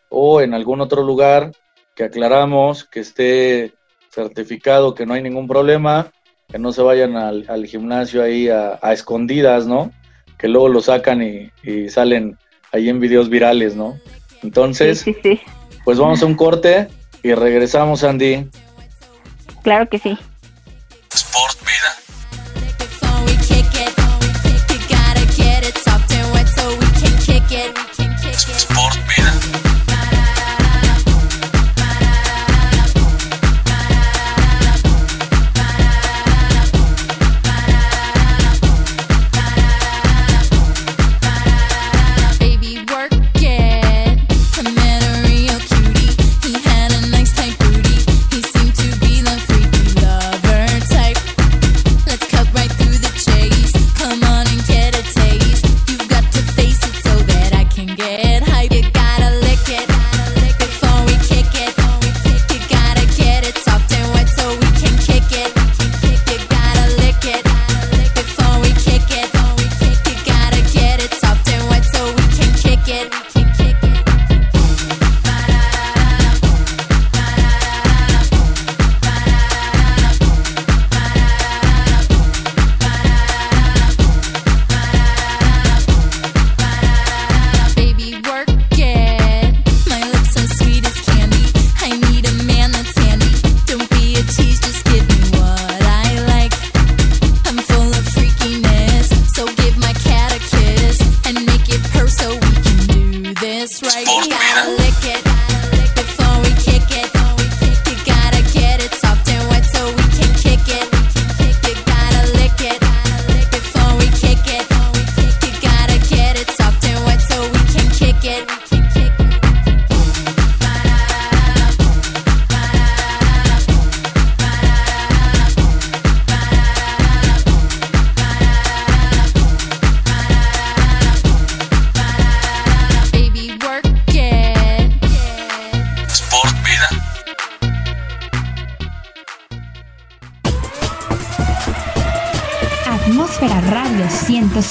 [0.09, 1.53] o en algún otro lugar
[1.95, 3.73] que aclaramos que esté
[4.11, 6.11] certificado que no hay ningún problema,
[6.47, 9.91] que no se vayan al, gimnasio ahí a escondidas, ¿no?
[10.43, 12.37] Que luego lo sacan y, y salen
[12.73, 13.97] ahí en videos virales, ¿no?
[14.41, 15.41] Entonces, sí, sí, sí.
[15.85, 16.89] pues vamos a un corte
[17.23, 18.49] y regresamos, Andy.
[19.63, 20.17] claro que sí
[21.13, 22.03] Sport Vida.
[28.57, 28.72] Sport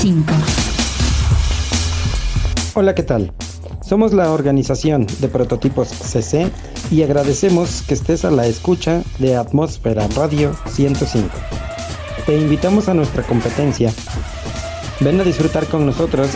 [0.02, 0.34] 105.
[2.74, 3.32] Hola, ¿qué tal?
[3.86, 6.50] Somos la organización de prototipos CC
[6.90, 11.28] y agradecemos que estés a la escucha de Atmósfera Radio 105.
[12.26, 13.92] Te invitamos a nuestra competencia.
[14.98, 16.30] Ven a disfrutar con nosotros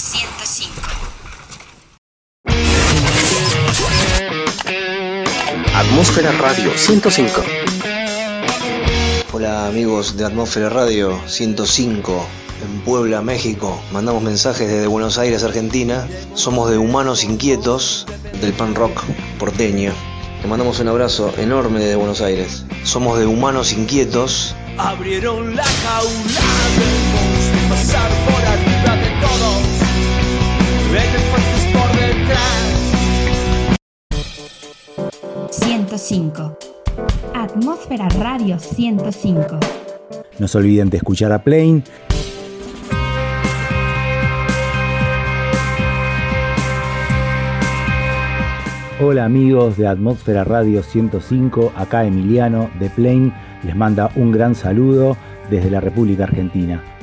[0.00, 0.72] 105.
[5.76, 7.67] Atmósfera Radio 105.
[9.48, 12.26] Hola amigos de Atmósfera Radio 105
[12.62, 13.80] en Puebla, México.
[13.92, 16.06] Mandamos mensajes desde Buenos Aires, Argentina.
[16.34, 18.06] Somos de Humanos Inquietos
[18.42, 19.02] del pan rock
[19.38, 19.94] porteño.
[20.42, 22.66] Te mandamos un abrazo enorme desde Buenos Aires.
[22.84, 24.54] Somos de Humanos Inquietos.
[24.76, 26.42] Abrieron la jaula
[26.76, 29.62] del monstruo, pasar por arriba de todos.
[30.92, 31.88] Vete fuertes por
[35.48, 35.58] detrás.
[35.58, 36.77] 105.
[37.34, 39.58] Atmósfera Radio 105.
[40.38, 41.82] No se olviden de escuchar a Plane.
[49.00, 53.32] Hola amigos de Atmósfera Radio 105, acá Emiliano de Plane
[53.62, 55.16] les manda un gran saludo
[55.50, 56.97] desde la República Argentina.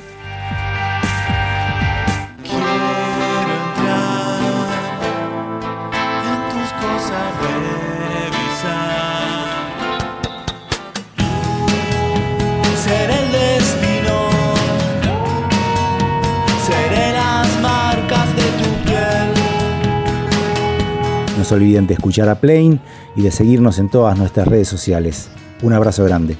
[21.46, 22.80] Se olviden de escuchar a Plain
[23.14, 25.28] y de seguirnos en todas nuestras redes sociales.
[25.62, 26.36] Un abrazo grande.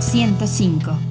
[0.00, 1.05] 105.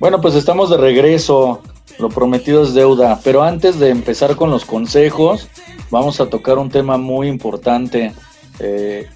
[0.00, 1.60] Bueno, pues estamos de regreso.
[1.98, 3.20] Lo prometido es deuda.
[3.22, 5.46] Pero antes de empezar con los consejos,
[5.90, 8.14] vamos a tocar un tema muy importante.
[8.60, 9.06] Eh,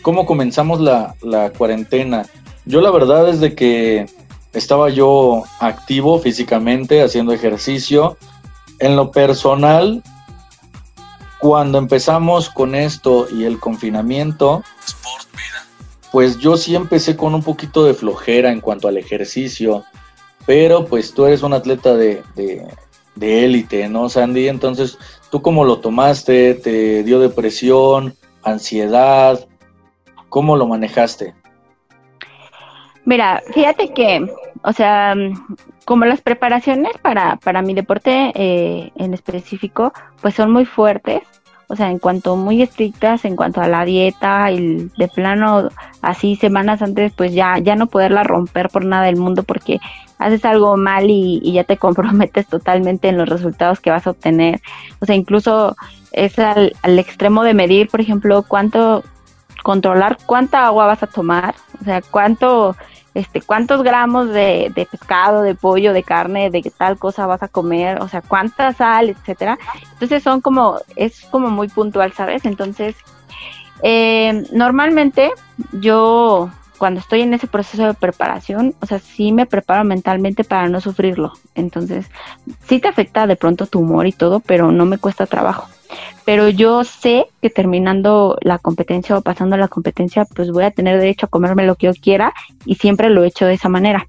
[0.00, 2.24] ¿Cómo comenzamos la, la cuarentena?
[2.64, 4.06] Yo la verdad es de que
[4.54, 8.16] estaba yo activo físicamente, haciendo ejercicio.
[8.78, 10.02] En lo personal,
[11.38, 14.64] cuando empezamos con esto y el confinamiento,
[16.12, 19.84] pues yo sí empecé con un poquito de flojera en cuanto al ejercicio,
[20.46, 22.66] pero pues tú eres un atleta de, de,
[23.14, 24.48] de élite, ¿no, Sandy?
[24.48, 24.98] Entonces,
[25.30, 26.54] ¿tú cómo lo tomaste?
[26.54, 29.46] ¿Te dio depresión, ansiedad?
[30.28, 31.34] ¿Cómo lo manejaste?
[33.04, 34.26] Mira, fíjate que,
[34.62, 35.14] o sea,
[35.84, 39.92] como las preparaciones para, para mi deporte eh, en específico,
[40.22, 41.22] pues son muy fuertes,
[41.68, 45.68] o sea, en cuanto muy estrictas, en cuanto a la dieta y de plano
[46.02, 49.80] así semanas antes, pues ya, ya no poderla romper por nada del mundo porque
[50.18, 54.10] haces algo mal y, y ya te comprometes totalmente en los resultados que vas a
[54.10, 54.60] obtener.
[55.00, 55.76] O sea, incluso
[56.12, 59.02] es al, al extremo de medir, por ejemplo, cuánto
[59.64, 62.76] controlar cuánta agua vas a tomar, o sea, cuánto,
[63.14, 67.48] este, cuántos gramos de, de pescado, de pollo, de carne, de tal cosa vas a
[67.48, 69.58] comer, o sea, cuánta sal, etcétera.
[69.92, 72.44] Entonces son como, es como muy puntual, ¿sabes?
[72.44, 72.96] Entonces,
[73.82, 75.30] eh, normalmente
[75.72, 80.68] yo cuando estoy en ese proceso de preparación, o sea, sí me preparo mentalmente para
[80.68, 81.32] no sufrirlo.
[81.54, 82.10] Entonces,
[82.66, 85.68] sí te afecta de pronto tu humor y todo, pero no me cuesta trabajo
[86.24, 90.98] pero yo sé que terminando la competencia o pasando la competencia, pues voy a tener
[90.98, 92.32] derecho a comerme lo que yo quiera
[92.64, 94.06] y siempre lo he hecho de esa manera.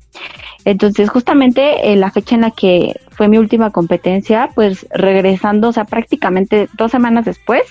[0.64, 5.74] Entonces, justamente en la fecha en la que fue mi última competencia, pues regresando, o
[5.74, 7.64] sea, prácticamente dos semanas después,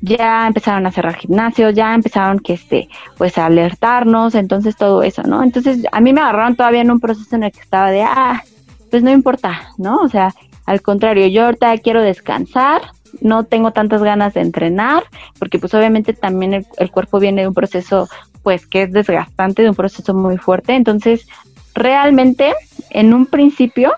[0.00, 5.22] ya empezaron a cerrar gimnasios, ya empezaron que este, pues a alertarnos, entonces todo eso,
[5.22, 5.44] ¿no?
[5.44, 8.42] Entonces, a mí me agarraron todavía en un proceso en el que estaba de, ah,
[8.90, 9.98] pues no importa, ¿no?
[9.98, 10.34] O sea,
[10.66, 12.82] al contrario, yo ahorita quiero descansar,
[13.20, 15.04] no tengo tantas ganas de entrenar,
[15.38, 18.08] porque pues obviamente también el, cuerpo viene de un proceso
[18.42, 21.26] pues que es desgastante, de un proceso muy fuerte, entonces
[21.74, 22.54] realmente
[22.90, 23.92] en un principio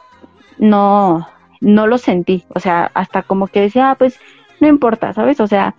[0.59, 1.27] no,
[1.61, 4.19] no lo sentí, o sea, hasta como que decía, ah, pues
[4.61, 5.41] no importa, ¿sabes?
[5.41, 5.75] O sea,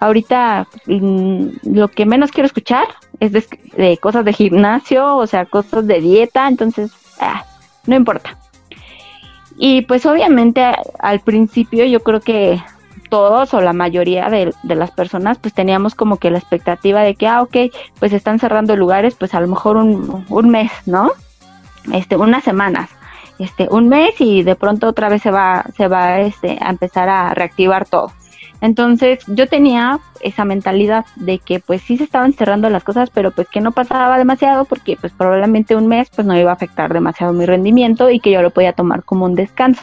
[0.00, 2.86] ahorita mmm, lo que menos quiero escuchar
[3.20, 3.44] es de,
[3.76, 7.44] de, cosas de gimnasio, o sea, cosas de dieta, entonces, ah,
[7.86, 8.38] no importa.
[9.56, 10.64] Y pues obviamente
[10.98, 12.60] al principio yo creo que
[13.08, 17.26] todos o la mayoría de, las personas pues teníamos como que la expectativa de que,
[17.26, 17.56] ah, ok,
[17.98, 21.12] pues están cerrando lugares pues a lo mejor un, un mes, ¿no?
[21.92, 22.90] Este, unas semanas,
[23.38, 27.08] este, un mes y de pronto otra vez se va, se va este, a empezar
[27.08, 28.12] a reactivar todo.
[28.60, 33.30] Entonces yo tenía esa mentalidad de que pues sí se estaban cerrando las cosas, pero
[33.30, 36.92] pues que no pasaba demasiado porque pues probablemente un mes pues no iba a afectar
[36.92, 39.82] demasiado mi rendimiento y que yo lo podía tomar como un descanso.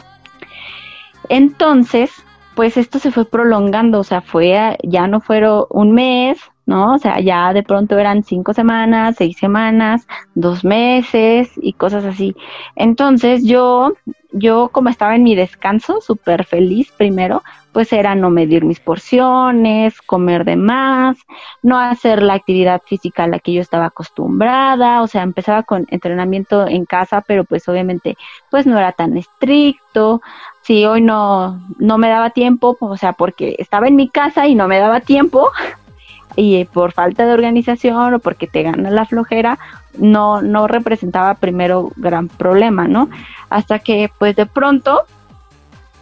[1.28, 2.10] Entonces,
[2.54, 6.94] pues esto se fue prolongando, o sea, fue, ya no fueron un mes, ¿no?
[6.94, 12.36] O sea, ya de pronto eran cinco semanas, seis semanas, dos meses y cosas así.
[12.76, 13.94] Entonces yo,
[14.32, 17.42] yo como estaba en mi descanso, súper feliz primero,
[17.72, 21.16] pues era no medir mis porciones, comer de más,
[21.62, 25.86] no hacer la actividad física a la que yo estaba acostumbrada, o sea, empezaba con
[25.88, 28.16] entrenamiento en casa, pero pues obviamente
[28.50, 30.20] pues no era tan estricto.
[30.62, 34.54] Si hoy no, no me daba tiempo, o sea, porque estaba en mi casa y
[34.54, 35.50] no me daba tiempo,
[36.36, 39.58] y por falta de organización o porque te gana la flojera,
[39.98, 43.10] no, no representaba primero gran problema, ¿no?
[43.50, 45.02] Hasta que pues de pronto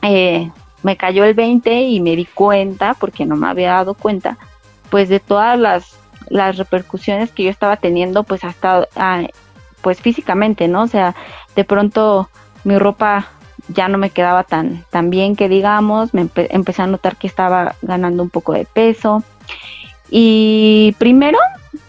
[0.03, 0.51] eh,
[0.83, 4.39] me cayó el 20 y me di cuenta, porque no me había dado cuenta,
[4.91, 5.99] pues de todas las,
[6.29, 9.23] las repercusiones que yo estaba teniendo, pues hasta, ah,
[9.83, 10.83] pues físicamente, ¿no?
[10.83, 11.15] O sea,
[11.57, 12.29] de pronto
[12.65, 13.29] mi ropa
[13.73, 17.27] ya no me quedaba tan, tan bien que digamos, me empe empecé a notar que
[17.27, 19.23] estaba ganando un poco de peso.
[20.11, 21.39] Y primero,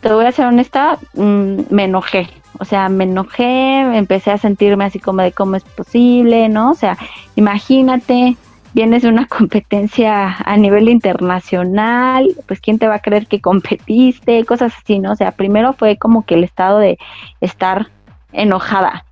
[0.02, 2.30] te voy a ser honesta, mmm, me enojé.
[2.60, 6.72] O sea, me enojé, empecé a sentirme así como de cómo es posible, ¿no?
[6.72, 6.98] O sea,
[7.36, 8.38] imagínate,
[8.74, 14.46] vienes de una competencia a nivel internacional, pues quién te va a creer que competiste,
[14.46, 15.12] cosas así, ¿no?
[15.12, 16.98] O sea, primero fue como que el estado de
[17.42, 17.88] estar
[18.32, 19.06] enojada,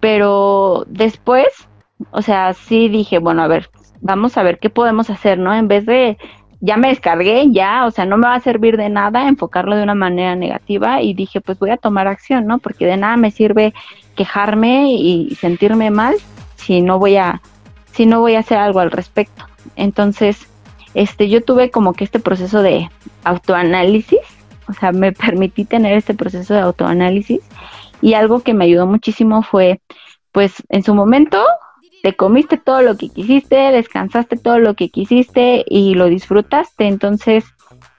[0.00, 1.46] pero después,
[2.10, 5.54] o sea, sí dije, bueno, a ver, vamos a ver qué podemos hacer, ¿no?
[5.54, 6.18] En vez de,
[6.60, 9.82] ya me descargué, ya, o sea, no me va a servir de nada enfocarlo de
[9.82, 12.58] una manera negativa y dije, pues voy a tomar acción, ¿no?
[12.58, 13.74] Porque de nada me sirve
[14.14, 16.16] quejarme y sentirme mal
[16.56, 17.42] si no voy a,
[17.92, 19.44] si no voy a hacer algo al respecto.
[19.76, 20.48] Entonces,
[20.94, 22.88] este, yo tuve como que este proceso de
[23.24, 24.20] autoanálisis,
[24.68, 27.40] o sea, me permití tener este proceso de autoanálisis
[28.00, 29.80] y algo que me ayudó muchísimo fue,
[30.32, 31.44] pues, en su momento
[32.02, 37.44] te comiste todo lo que quisiste, descansaste todo lo que quisiste y lo disfrutaste, entonces,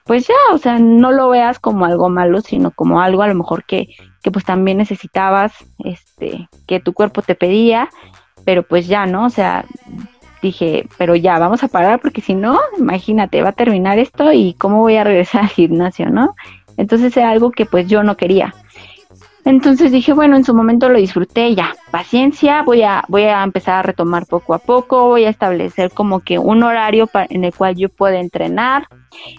[0.03, 3.35] pues ya, o sea, no lo veas como algo malo, sino como algo a lo
[3.35, 5.53] mejor que, que pues también necesitabas,
[5.85, 7.89] este, que tu cuerpo te pedía,
[8.43, 9.25] pero pues ya, ¿no?
[9.25, 9.65] O sea,
[10.41, 14.53] dije, pero ya, vamos a parar porque si no, imagínate, va a terminar esto y
[14.55, 16.35] cómo voy a regresar al gimnasio, ¿no?
[16.75, 18.53] Entonces era algo que pues yo no quería.
[19.45, 23.75] Entonces dije, bueno, en su momento lo disfruté, ya, paciencia, voy a, voy a empezar
[23.75, 27.75] a retomar poco a poco, voy a establecer como que un horario en el cual
[27.75, 28.87] yo pueda entrenar,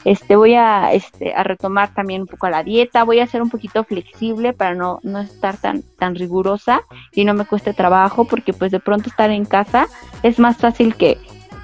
[0.05, 3.49] este, voy a, este, a retomar también un poco la dieta, voy a ser un
[3.49, 6.83] poquito flexible para no, no estar tan, tan rigurosa
[7.13, 9.87] y no me cueste trabajo, porque pues de pronto estar en casa
[10.23, 11.17] es más fácil que,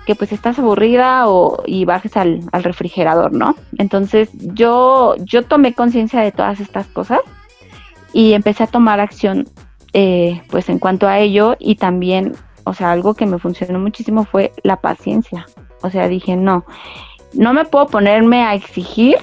[0.07, 3.55] que pues estás aburrida o y bajes al, al refrigerador, ¿no?
[3.77, 7.21] Entonces yo, yo tomé conciencia de todas estas cosas
[8.13, 9.49] y empecé a tomar acción
[9.93, 12.35] eh, pues en cuanto a ello y también,
[12.65, 15.47] o sea, algo que me funcionó muchísimo fue la paciencia.
[15.83, 16.65] O sea, dije, no,
[17.33, 19.17] no me puedo ponerme a exigir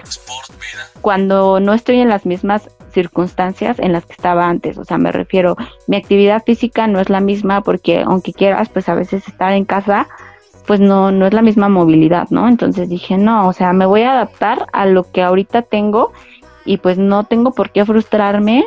[1.01, 4.77] cuando no estoy en las mismas circunstancias en las que estaba antes.
[4.77, 5.55] O sea, me refiero,
[5.87, 9.65] mi actividad física no es la misma porque aunque quieras, pues a veces estar en
[9.65, 10.07] casa,
[10.65, 12.47] pues no, no es la misma movilidad, ¿no?
[12.47, 16.11] Entonces dije, no, o sea, me voy a adaptar a lo que ahorita tengo
[16.67, 18.65] y pues no tengo por qué frustrarme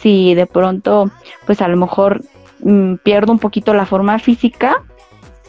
[0.00, 1.10] si de pronto,
[1.46, 2.22] pues a lo mejor
[2.60, 4.82] mm, pierdo un poquito la forma física,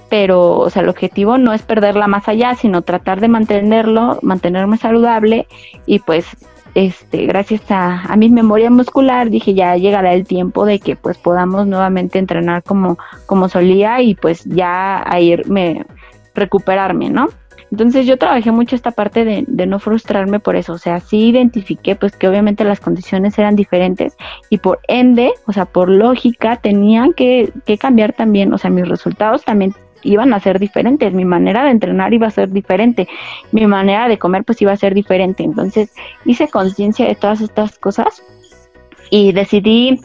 [0.10, 4.78] pero, o sea, el objetivo no es perderla más allá, sino tratar de mantenerlo, mantenerme
[4.78, 5.48] saludable
[5.86, 6.26] y pues,
[6.74, 11.18] este, gracias a, a mi memoria muscular, dije ya llegará el tiempo de que pues
[11.18, 15.86] podamos nuevamente entrenar como, como solía y pues ya a irme,
[16.34, 17.28] recuperarme, ¿no?
[17.72, 21.30] Entonces yo trabajé mucho esta parte de, de no frustrarme por eso, o sea, sí
[21.30, 24.18] identifiqué pues que obviamente las condiciones eran diferentes
[24.50, 28.88] y por ende, o sea, por lógica tenían que, que cambiar también, o sea, mis
[28.88, 33.08] resultados también iban a ser diferentes, mi manera de entrenar iba a ser diferente,
[33.54, 35.94] mi manera de comer pues iba a ser diferente, entonces
[36.26, 38.22] hice conciencia de todas estas cosas
[39.10, 40.02] y decidí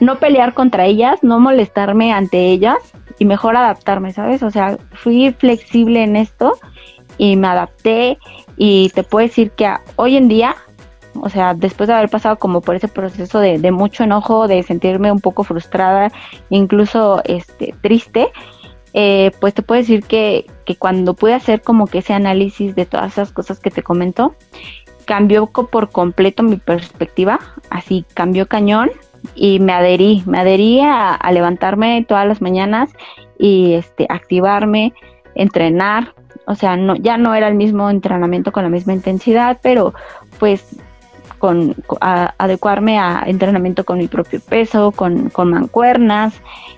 [0.00, 2.78] no pelear contra ellas, no molestarme ante ellas
[3.18, 4.42] y mejor adaptarme, ¿sabes?
[4.42, 6.58] O sea, fui flexible en esto
[7.18, 8.18] y me adapté
[8.56, 10.56] y te puedo decir que hoy en día,
[11.14, 15.12] o sea, después de haber pasado como por ese proceso de, mucho enojo, de sentirme
[15.12, 16.10] un poco frustrada,
[16.50, 18.28] incluso este, triste,
[18.92, 22.86] eh, pues te puedo decir que, que cuando pude hacer como que ese análisis de
[22.86, 24.34] todas esas cosas que te comento,
[25.04, 27.38] cambió por completo mi perspectiva,
[27.70, 28.90] así cambió cañón
[29.34, 32.90] y me adherí, me adherí a, a levantarme todas las mañanas
[33.38, 34.94] y este activarme,
[35.34, 36.14] entrenar,
[36.46, 39.94] o sea, no ya no era el mismo entrenamiento con la misma intensidad, pero
[40.38, 40.64] pues
[41.38, 46.34] con, co- a- adecuarme a entrenamiento con mi propio peso, con, con mancuernas,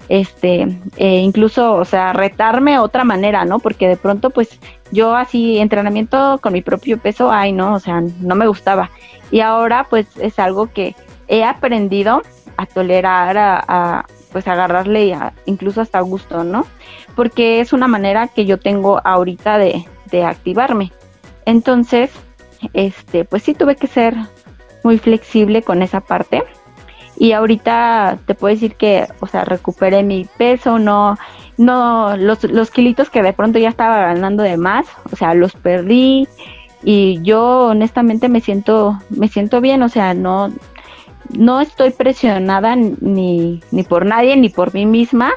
[0.09, 0.67] este,
[0.97, 3.61] e incluso, o sea, retarme otra manera, ¿no?
[3.61, 4.59] Porque de pronto, pues,
[4.91, 8.91] yo así, entrenamiento con mi propio peso, ay, no, o sea, no me gustaba.
[9.31, 10.97] Y ahora, pues, es algo que
[11.29, 12.23] he aprendido
[12.57, 16.67] a tolerar, a, a, pues, agarrarle a- incluso hasta gusto, ¿no?
[17.15, 20.93] Porque es una manera que yo tengo ahorita de, de activarme.
[21.45, 22.11] Entonces,
[22.73, 24.15] este, pues sí tuve que ser
[24.85, 26.45] muy flexible con esa parte.
[27.17, 31.17] Y ahorita te puedo decir que, o sea, recuperé mi peso, no,
[31.57, 35.53] no, los, los kilitos que de pronto ya estaba ganando de más, o sea, los
[35.55, 36.29] perdí
[36.85, 40.53] y yo honestamente me siento, me siento bien, o sea, no,
[41.31, 45.33] no estoy presionada ni, ni por nadie ni por mí misma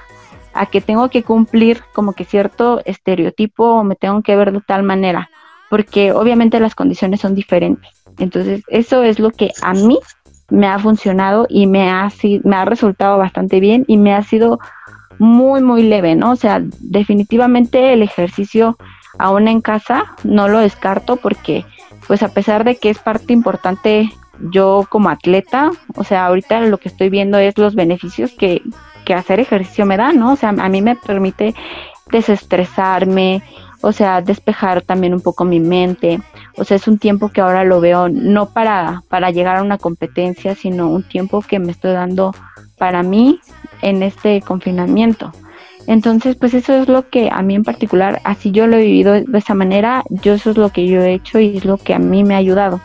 [0.54, 4.62] a que tengo que cumplir como que cierto estereotipo o me tengo que ver de
[4.62, 5.30] tal manera,
[5.70, 7.89] porque obviamente las condiciones son diferentes.
[8.18, 9.98] Entonces, eso es lo que a mí
[10.50, 12.12] me ha funcionado y me ha,
[12.44, 14.60] me ha resultado bastante bien y me ha sido
[15.18, 16.32] muy, muy leve, ¿no?
[16.32, 18.78] O sea, definitivamente el ejercicio
[19.18, 21.66] aún en casa no lo descarto porque,
[22.08, 24.12] pues a pesar de que es parte importante
[24.52, 28.62] yo como atleta, o sea, ahorita lo que estoy viendo es los beneficios que,
[29.06, 30.34] que hacer ejercicio me da, ¿no?
[30.34, 31.54] O sea, a mí me permite
[32.12, 33.44] desestresarme,
[33.82, 36.20] o sea, despejar también un poco mi mente.
[36.58, 39.78] O sea, es un tiempo que ahora lo veo no para, para llegar a una
[39.78, 42.34] competencia, sino un tiempo que me estoy dando
[42.78, 43.39] para mí
[43.82, 45.32] en este confinamiento.
[45.88, 49.14] Entonces, pues eso es lo que a mí en particular, así yo lo he vivido
[49.14, 51.94] de esa manera, yo eso es lo que yo he hecho y es lo que
[51.94, 52.80] a mí me ha ayudado.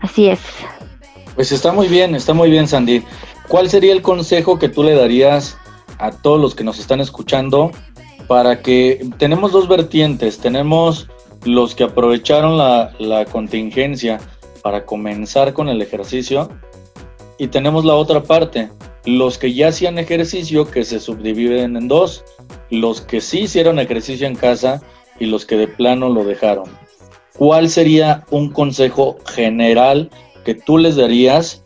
[0.00, 0.40] Así es.
[1.34, 3.02] Pues está muy bien, está muy bien, Sandy.
[3.48, 5.56] ¿Cuál sería el consejo que tú le darías
[5.98, 7.70] a todos los que nos están escuchando
[8.28, 10.38] para que tenemos dos vertientes?
[10.38, 11.08] Tenemos
[11.44, 14.20] los que aprovecharon la contingencia
[14.62, 16.50] para comenzar con el ejercicio
[17.38, 18.70] y tenemos la otra parte,
[19.06, 22.22] los que ya hacían ejercicio que se subdividen en dos,
[22.70, 24.82] los que sí hicieron ejercicio en casa
[25.18, 26.68] y los que de plano lo dejaron.
[27.40, 30.10] ¿Cuál sería un consejo general
[30.44, 31.64] que tú les darías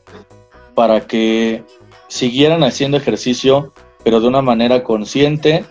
[0.77, 1.65] para que
[2.07, 3.73] siguieran haciendo ejercicio
[4.05, 5.65] pero de una manera consciente?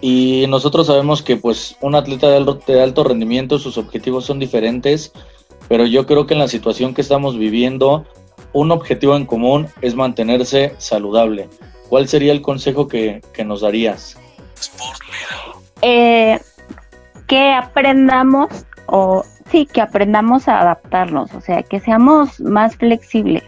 [0.00, 4.38] Y nosotros sabemos que pues un atleta de alto, de alto rendimiento sus objetivos son
[4.38, 5.12] diferentes,
[5.68, 8.06] pero yo creo que en la situación que estamos viviendo
[8.54, 11.50] un objetivo en común es mantenerse saludable.
[11.90, 14.16] ¿Cuál sería el consejo que, que nos darías?
[15.82, 16.40] Eh,
[17.26, 23.44] que aprendamos o sí, que aprendamos a adaptarnos, o sea, que seamos más flexibles,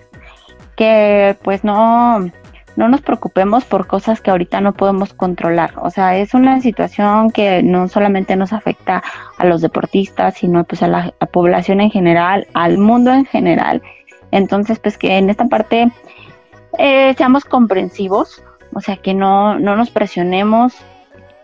[0.77, 2.31] que pues no,
[2.77, 5.73] no nos preocupemos por cosas que ahorita no podemos controlar.
[5.77, 9.03] O sea, es una situación que no solamente nos afecta
[9.39, 13.83] a los deportistas, sino pues a la, población en general, al mundo en general.
[14.31, 15.91] Entonces, pues que en esta parte
[16.79, 20.75] eh, seamos comprensivos, o sea, que no, no nos presionemos,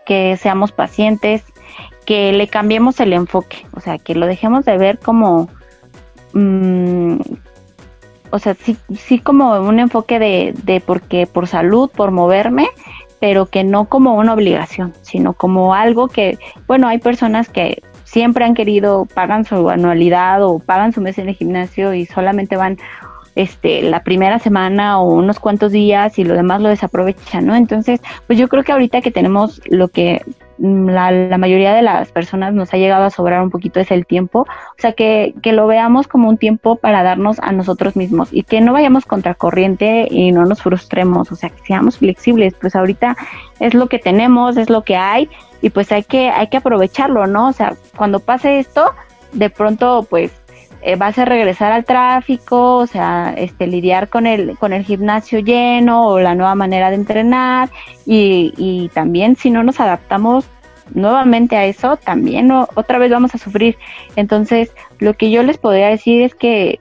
[0.05, 1.43] que seamos pacientes,
[2.07, 5.49] que le cambiemos el enfoque, o sea, que lo dejemos de ver como,
[6.31, 7.17] mm,
[8.31, 12.69] o sea, sí, sí como un enfoque de, de porque por salud, por moverme,
[13.19, 18.45] pero que no como una obligación, sino como algo que, bueno, hay personas que siempre
[18.45, 22.77] han querido, pagan su anualidad o pagan su mes en el gimnasio y solamente van
[23.35, 27.53] este, la primera semana o unos cuantos días y lo demás lo desaprovechan, ¿no?
[27.53, 30.21] Entonces, pues yo creo que ahorita que tenemos lo que
[30.57, 34.05] la, la, mayoría de las personas nos ha llegado a sobrar un poquito es el
[34.05, 38.29] tiempo, o sea, que, que lo veamos como un tiempo para darnos a nosotros mismos
[38.31, 42.75] y que no vayamos contracorriente y no nos frustremos, o sea, que seamos flexibles, pues
[42.75, 43.15] ahorita
[43.59, 45.29] es lo que tenemos, es lo que hay
[45.61, 47.49] y pues hay que, hay que aprovecharlo, ¿no?
[47.49, 48.93] O sea, cuando pase esto,
[49.33, 50.31] de pronto pues
[50.81, 55.39] eh, va a regresar al tráfico, o sea, este, lidiar con el, con el gimnasio
[55.39, 57.69] lleno o la nueva manera de entrenar
[58.05, 60.45] y, y también si no nos adaptamos
[60.93, 63.77] nuevamente a eso, también otra vez vamos a sufrir.
[64.15, 66.79] Entonces, lo que yo les podría decir es que,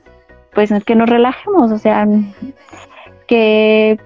[0.55, 2.07] pues, que nos relajemos, o sea,
[3.27, 3.99] que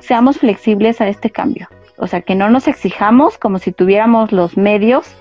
[0.00, 1.68] seamos flexibles a este cambio.
[1.98, 5.14] O sea, que no nos exijamos como si tuviéramos los medios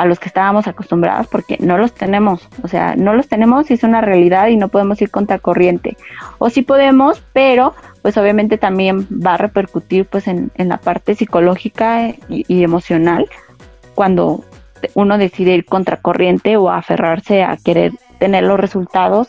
[0.00, 3.74] a los que estábamos acostumbrados porque no los tenemos, o sea, no los tenemos y
[3.74, 5.98] es una realidad y no podemos ir contra corriente.
[6.38, 11.14] O sí podemos, pero pues obviamente también va a repercutir pues en, en la parte
[11.14, 13.28] psicológica y, emocional
[13.94, 14.42] cuando
[14.94, 19.28] uno decide ir contra corriente o aferrarse a querer tener los resultados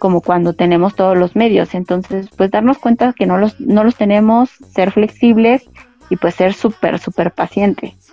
[0.00, 1.76] como cuando tenemos todos los medios.
[1.76, 5.70] Entonces, pues darnos cuenta que no los, no los tenemos, ser flexibles
[6.10, 8.07] y pues ser súper, súper pacientes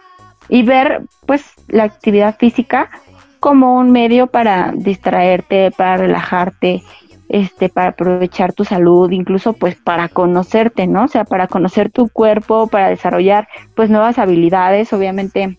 [0.49, 2.89] y ver pues la actividad física
[3.39, 6.83] como un medio para distraerte, para relajarte,
[7.29, 11.03] este, para aprovechar tu salud, incluso pues para conocerte, ¿no?
[11.03, 15.57] O sea, para conocer tu cuerpo, para desarrollar pues nuevas habilidades, obviamente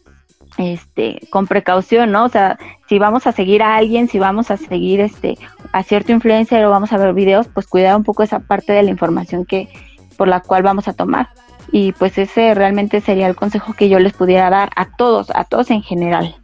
[0.58, 2.24] este con precaución, ¿no?
[2.24, 2.58] O sea,
[2.88, 5.38] si vamos a seguir a alguien, si vamos a seguir este
[5.72, 8.82] a cierto influencer o vamos a ver videos, pues cuidar un poco esa parte de
[8.82, 9.68] la información que
[10.16, 11.28] por la cual vamos a tomar
[11.72, 15.44] y pues ese realmente sería el consejo que yo les pudiera dar a todos, a
[15.44, 16.36] todos en general.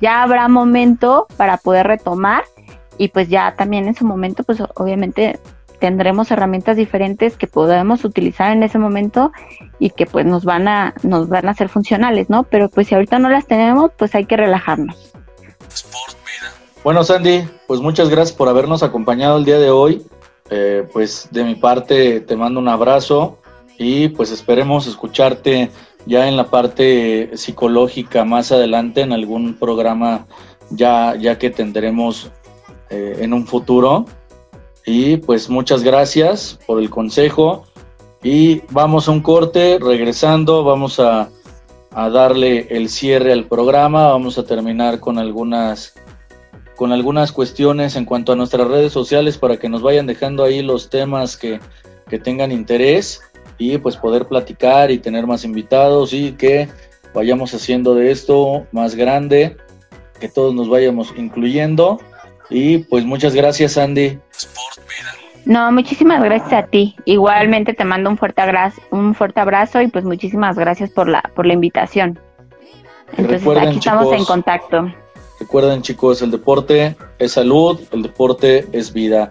[0.00, 2.44] Ya habrá momento para poder retomar
[2.98, 5.38] y pues ya también en su momento pues obviamente
[5.78, 9.32] tendremos herramientas diferentes que podemos utilizar en ese momento
[9.78, 12.44] y que pues nos van a nos van a ser funcionales, ¿no?
[12.44, 15.12] Pero pues si ahorita no las tenemos, pues hay que relajarnos.
[16.82, 20.06] Bueno, Sandy, pues muchas gracias por habernos acompañado el día de hoy.
[20.50, 23.38] Eh, pues de mi parte te mando un abrazo
[23.78, 25.70] y pues esperemos escucharte
[26.06, 30.26] ya en la parte psicológica más adelante en algún programa
[30.70, 32.30] ya, ya que tendremos
[32.90, 34.04] eh, en un futuro.
[34.86, 37.64] Y pues muchas gracias por el consejo.
[38.22, 41.30] Y vamos a un corte, regresando, vamos a,
[41.90, 45.94] a darle el cierre al programa, vamos a terminar con algunas
[46.76, 50.60] con algunas cuestiones en cuanto a nuestras redes sociales para que nos vayan dejando ahí
[50.60, 51.60] los temas que,
[52.08, 53.20] que tengan interés
[53.72, 56.68] y pues poder platicar y tener más invitados y que
[57.14, 59.56] vayamos haciendo de esto más grande,
[60.20, 62.00] que todos nos vayamos incluyendo.
[62.50, 64.18] Y pues muchas gracias, Andy.
[65.46, 66.96] No, muchísimas gracias a ti.
[67.04, 71.22] Igualmente te mando un fuerte abrazo, un fuerte abrazo y pues muchísimas gracias por la
[71.34, 72.18] por la invitación.
[73.10, 74.94] Entonces Recuerden, aquí estamos chicos, en contacto.
[75.40, 79.28] Recuerden, chicos, el deporte es salud, el deporte es vida.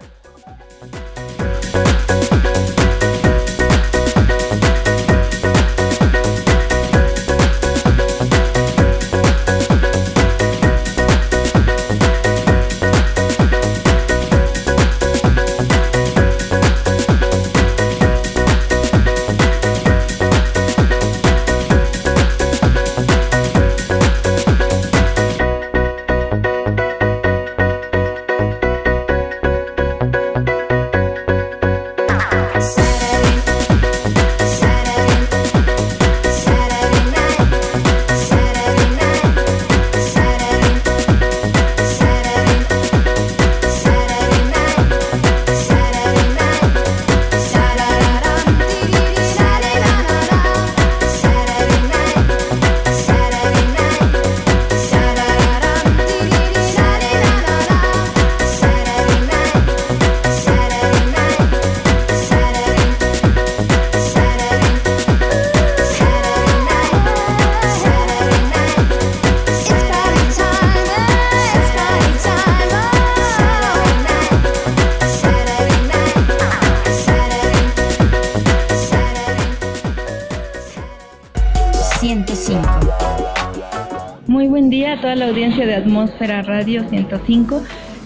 [86.24, 87.62] Atmósfera Radio 105.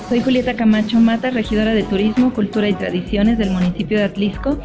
[0.08, 4.58] Soy Julieta Camacho Mata, regidora de Turismo, Cultura y Tradiciones del municipio de Atlisco.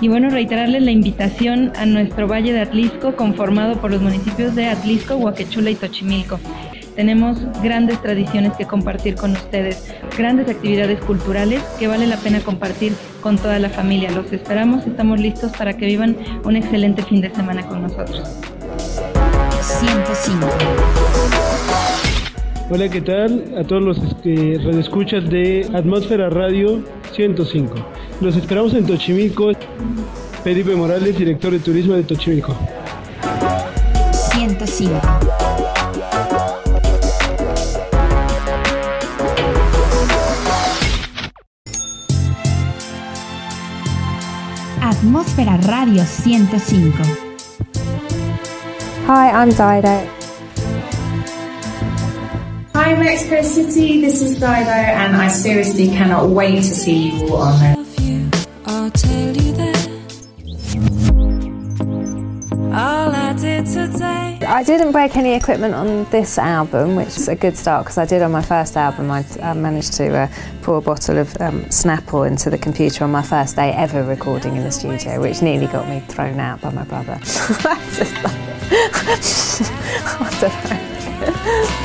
[0.00, 4.66] Y bueno, reiterarles la invitación a nuestro Valle de Atlisco, conformado por los municipios de
[4.66, 6.40] Atlisco, Huaquechula y Tochimilco.
[6.96, 12.92] Tenemos grandes tradiciones que compartir con ustedes, grandes actividades culturales que vale la pena compartir
[13.20, 14.10] con toda la familia.
[14.10, 18.28] Los esperamos, estamos listos para que vivan un excelente fin de semana con nosotros.
[19.60, 20.95] 105.
[22.68, 23.54] Hola, ¿qué tal?
[23.56, 27.72] A todos los este, radioescuchas de Atmósfera Radio 105.
[28.20, 29.52] Los esperamos en Tochimilco.
[30.42, 32.56] Felipe Morales, director de turismo de Tochimilco.
[34.32, 35.00] 105.
[44.82, 46.98] Atmósfera Radio 105.
[49.06, 50.15] Hi, I'm Dido.
[52.86, 57.42] Hi Mexico City, this is Dido and I seriously cannot wait to see you all
[57.42, 57.74] on there.
[58.64, 59.88] I'll tell you that.
[62.72, 64.38] All I did today.
[64.46, 68.04] I didn't break any equipment on this album, which is a good start because I
[68.06, 69.10] did on my first album.
[69.10, 70.28] I, I managed to uh,
[70.62, 74.54] pour a bottle of um, Snapple into the computer on my first day ever recording
[74.54, 77.18] in the studio, which nearly got me thrown out by my brother.
[77.24, 78.36] Just like-
[80.20, 81.75] I don't know.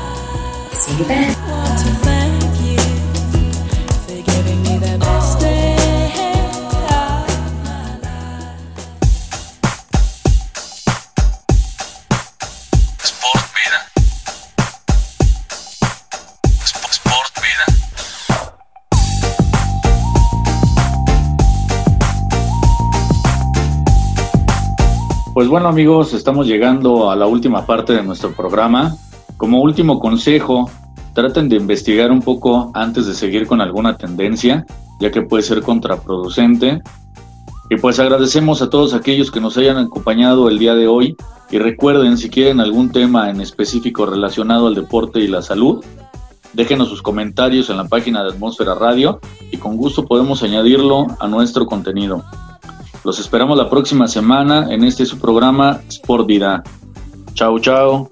[25.34, 28.96] Pues bueno amigos, estamos llegando a la última parte de nuestro programa.
[29.38, 30.70] Como último consejo,
[31.14, 34.66] traten de investigar un poco antes de seguir con alguna tendencia,
[35.00, 36.82] ya que puede ser contraproducente.
[37.70, 41.16] Y pues agradecemos a todos aquellos que nos hayan acompañado el día de hoy.
[41.50, 45.84] Y recuerden, si quieren algún tema en específico relacionado al deporte y la salud,
[46.54, 49.20] déjenos sus comentarios en la página de Atmósfera Radio
[49.52, 52.24] y con gusto podemos añadirlo a nuestro contenido.
[53.04, 56.64] Los esperamos la próxima semana en este su programa Sport Vida.
[57.34, 58.12] Chao, chao.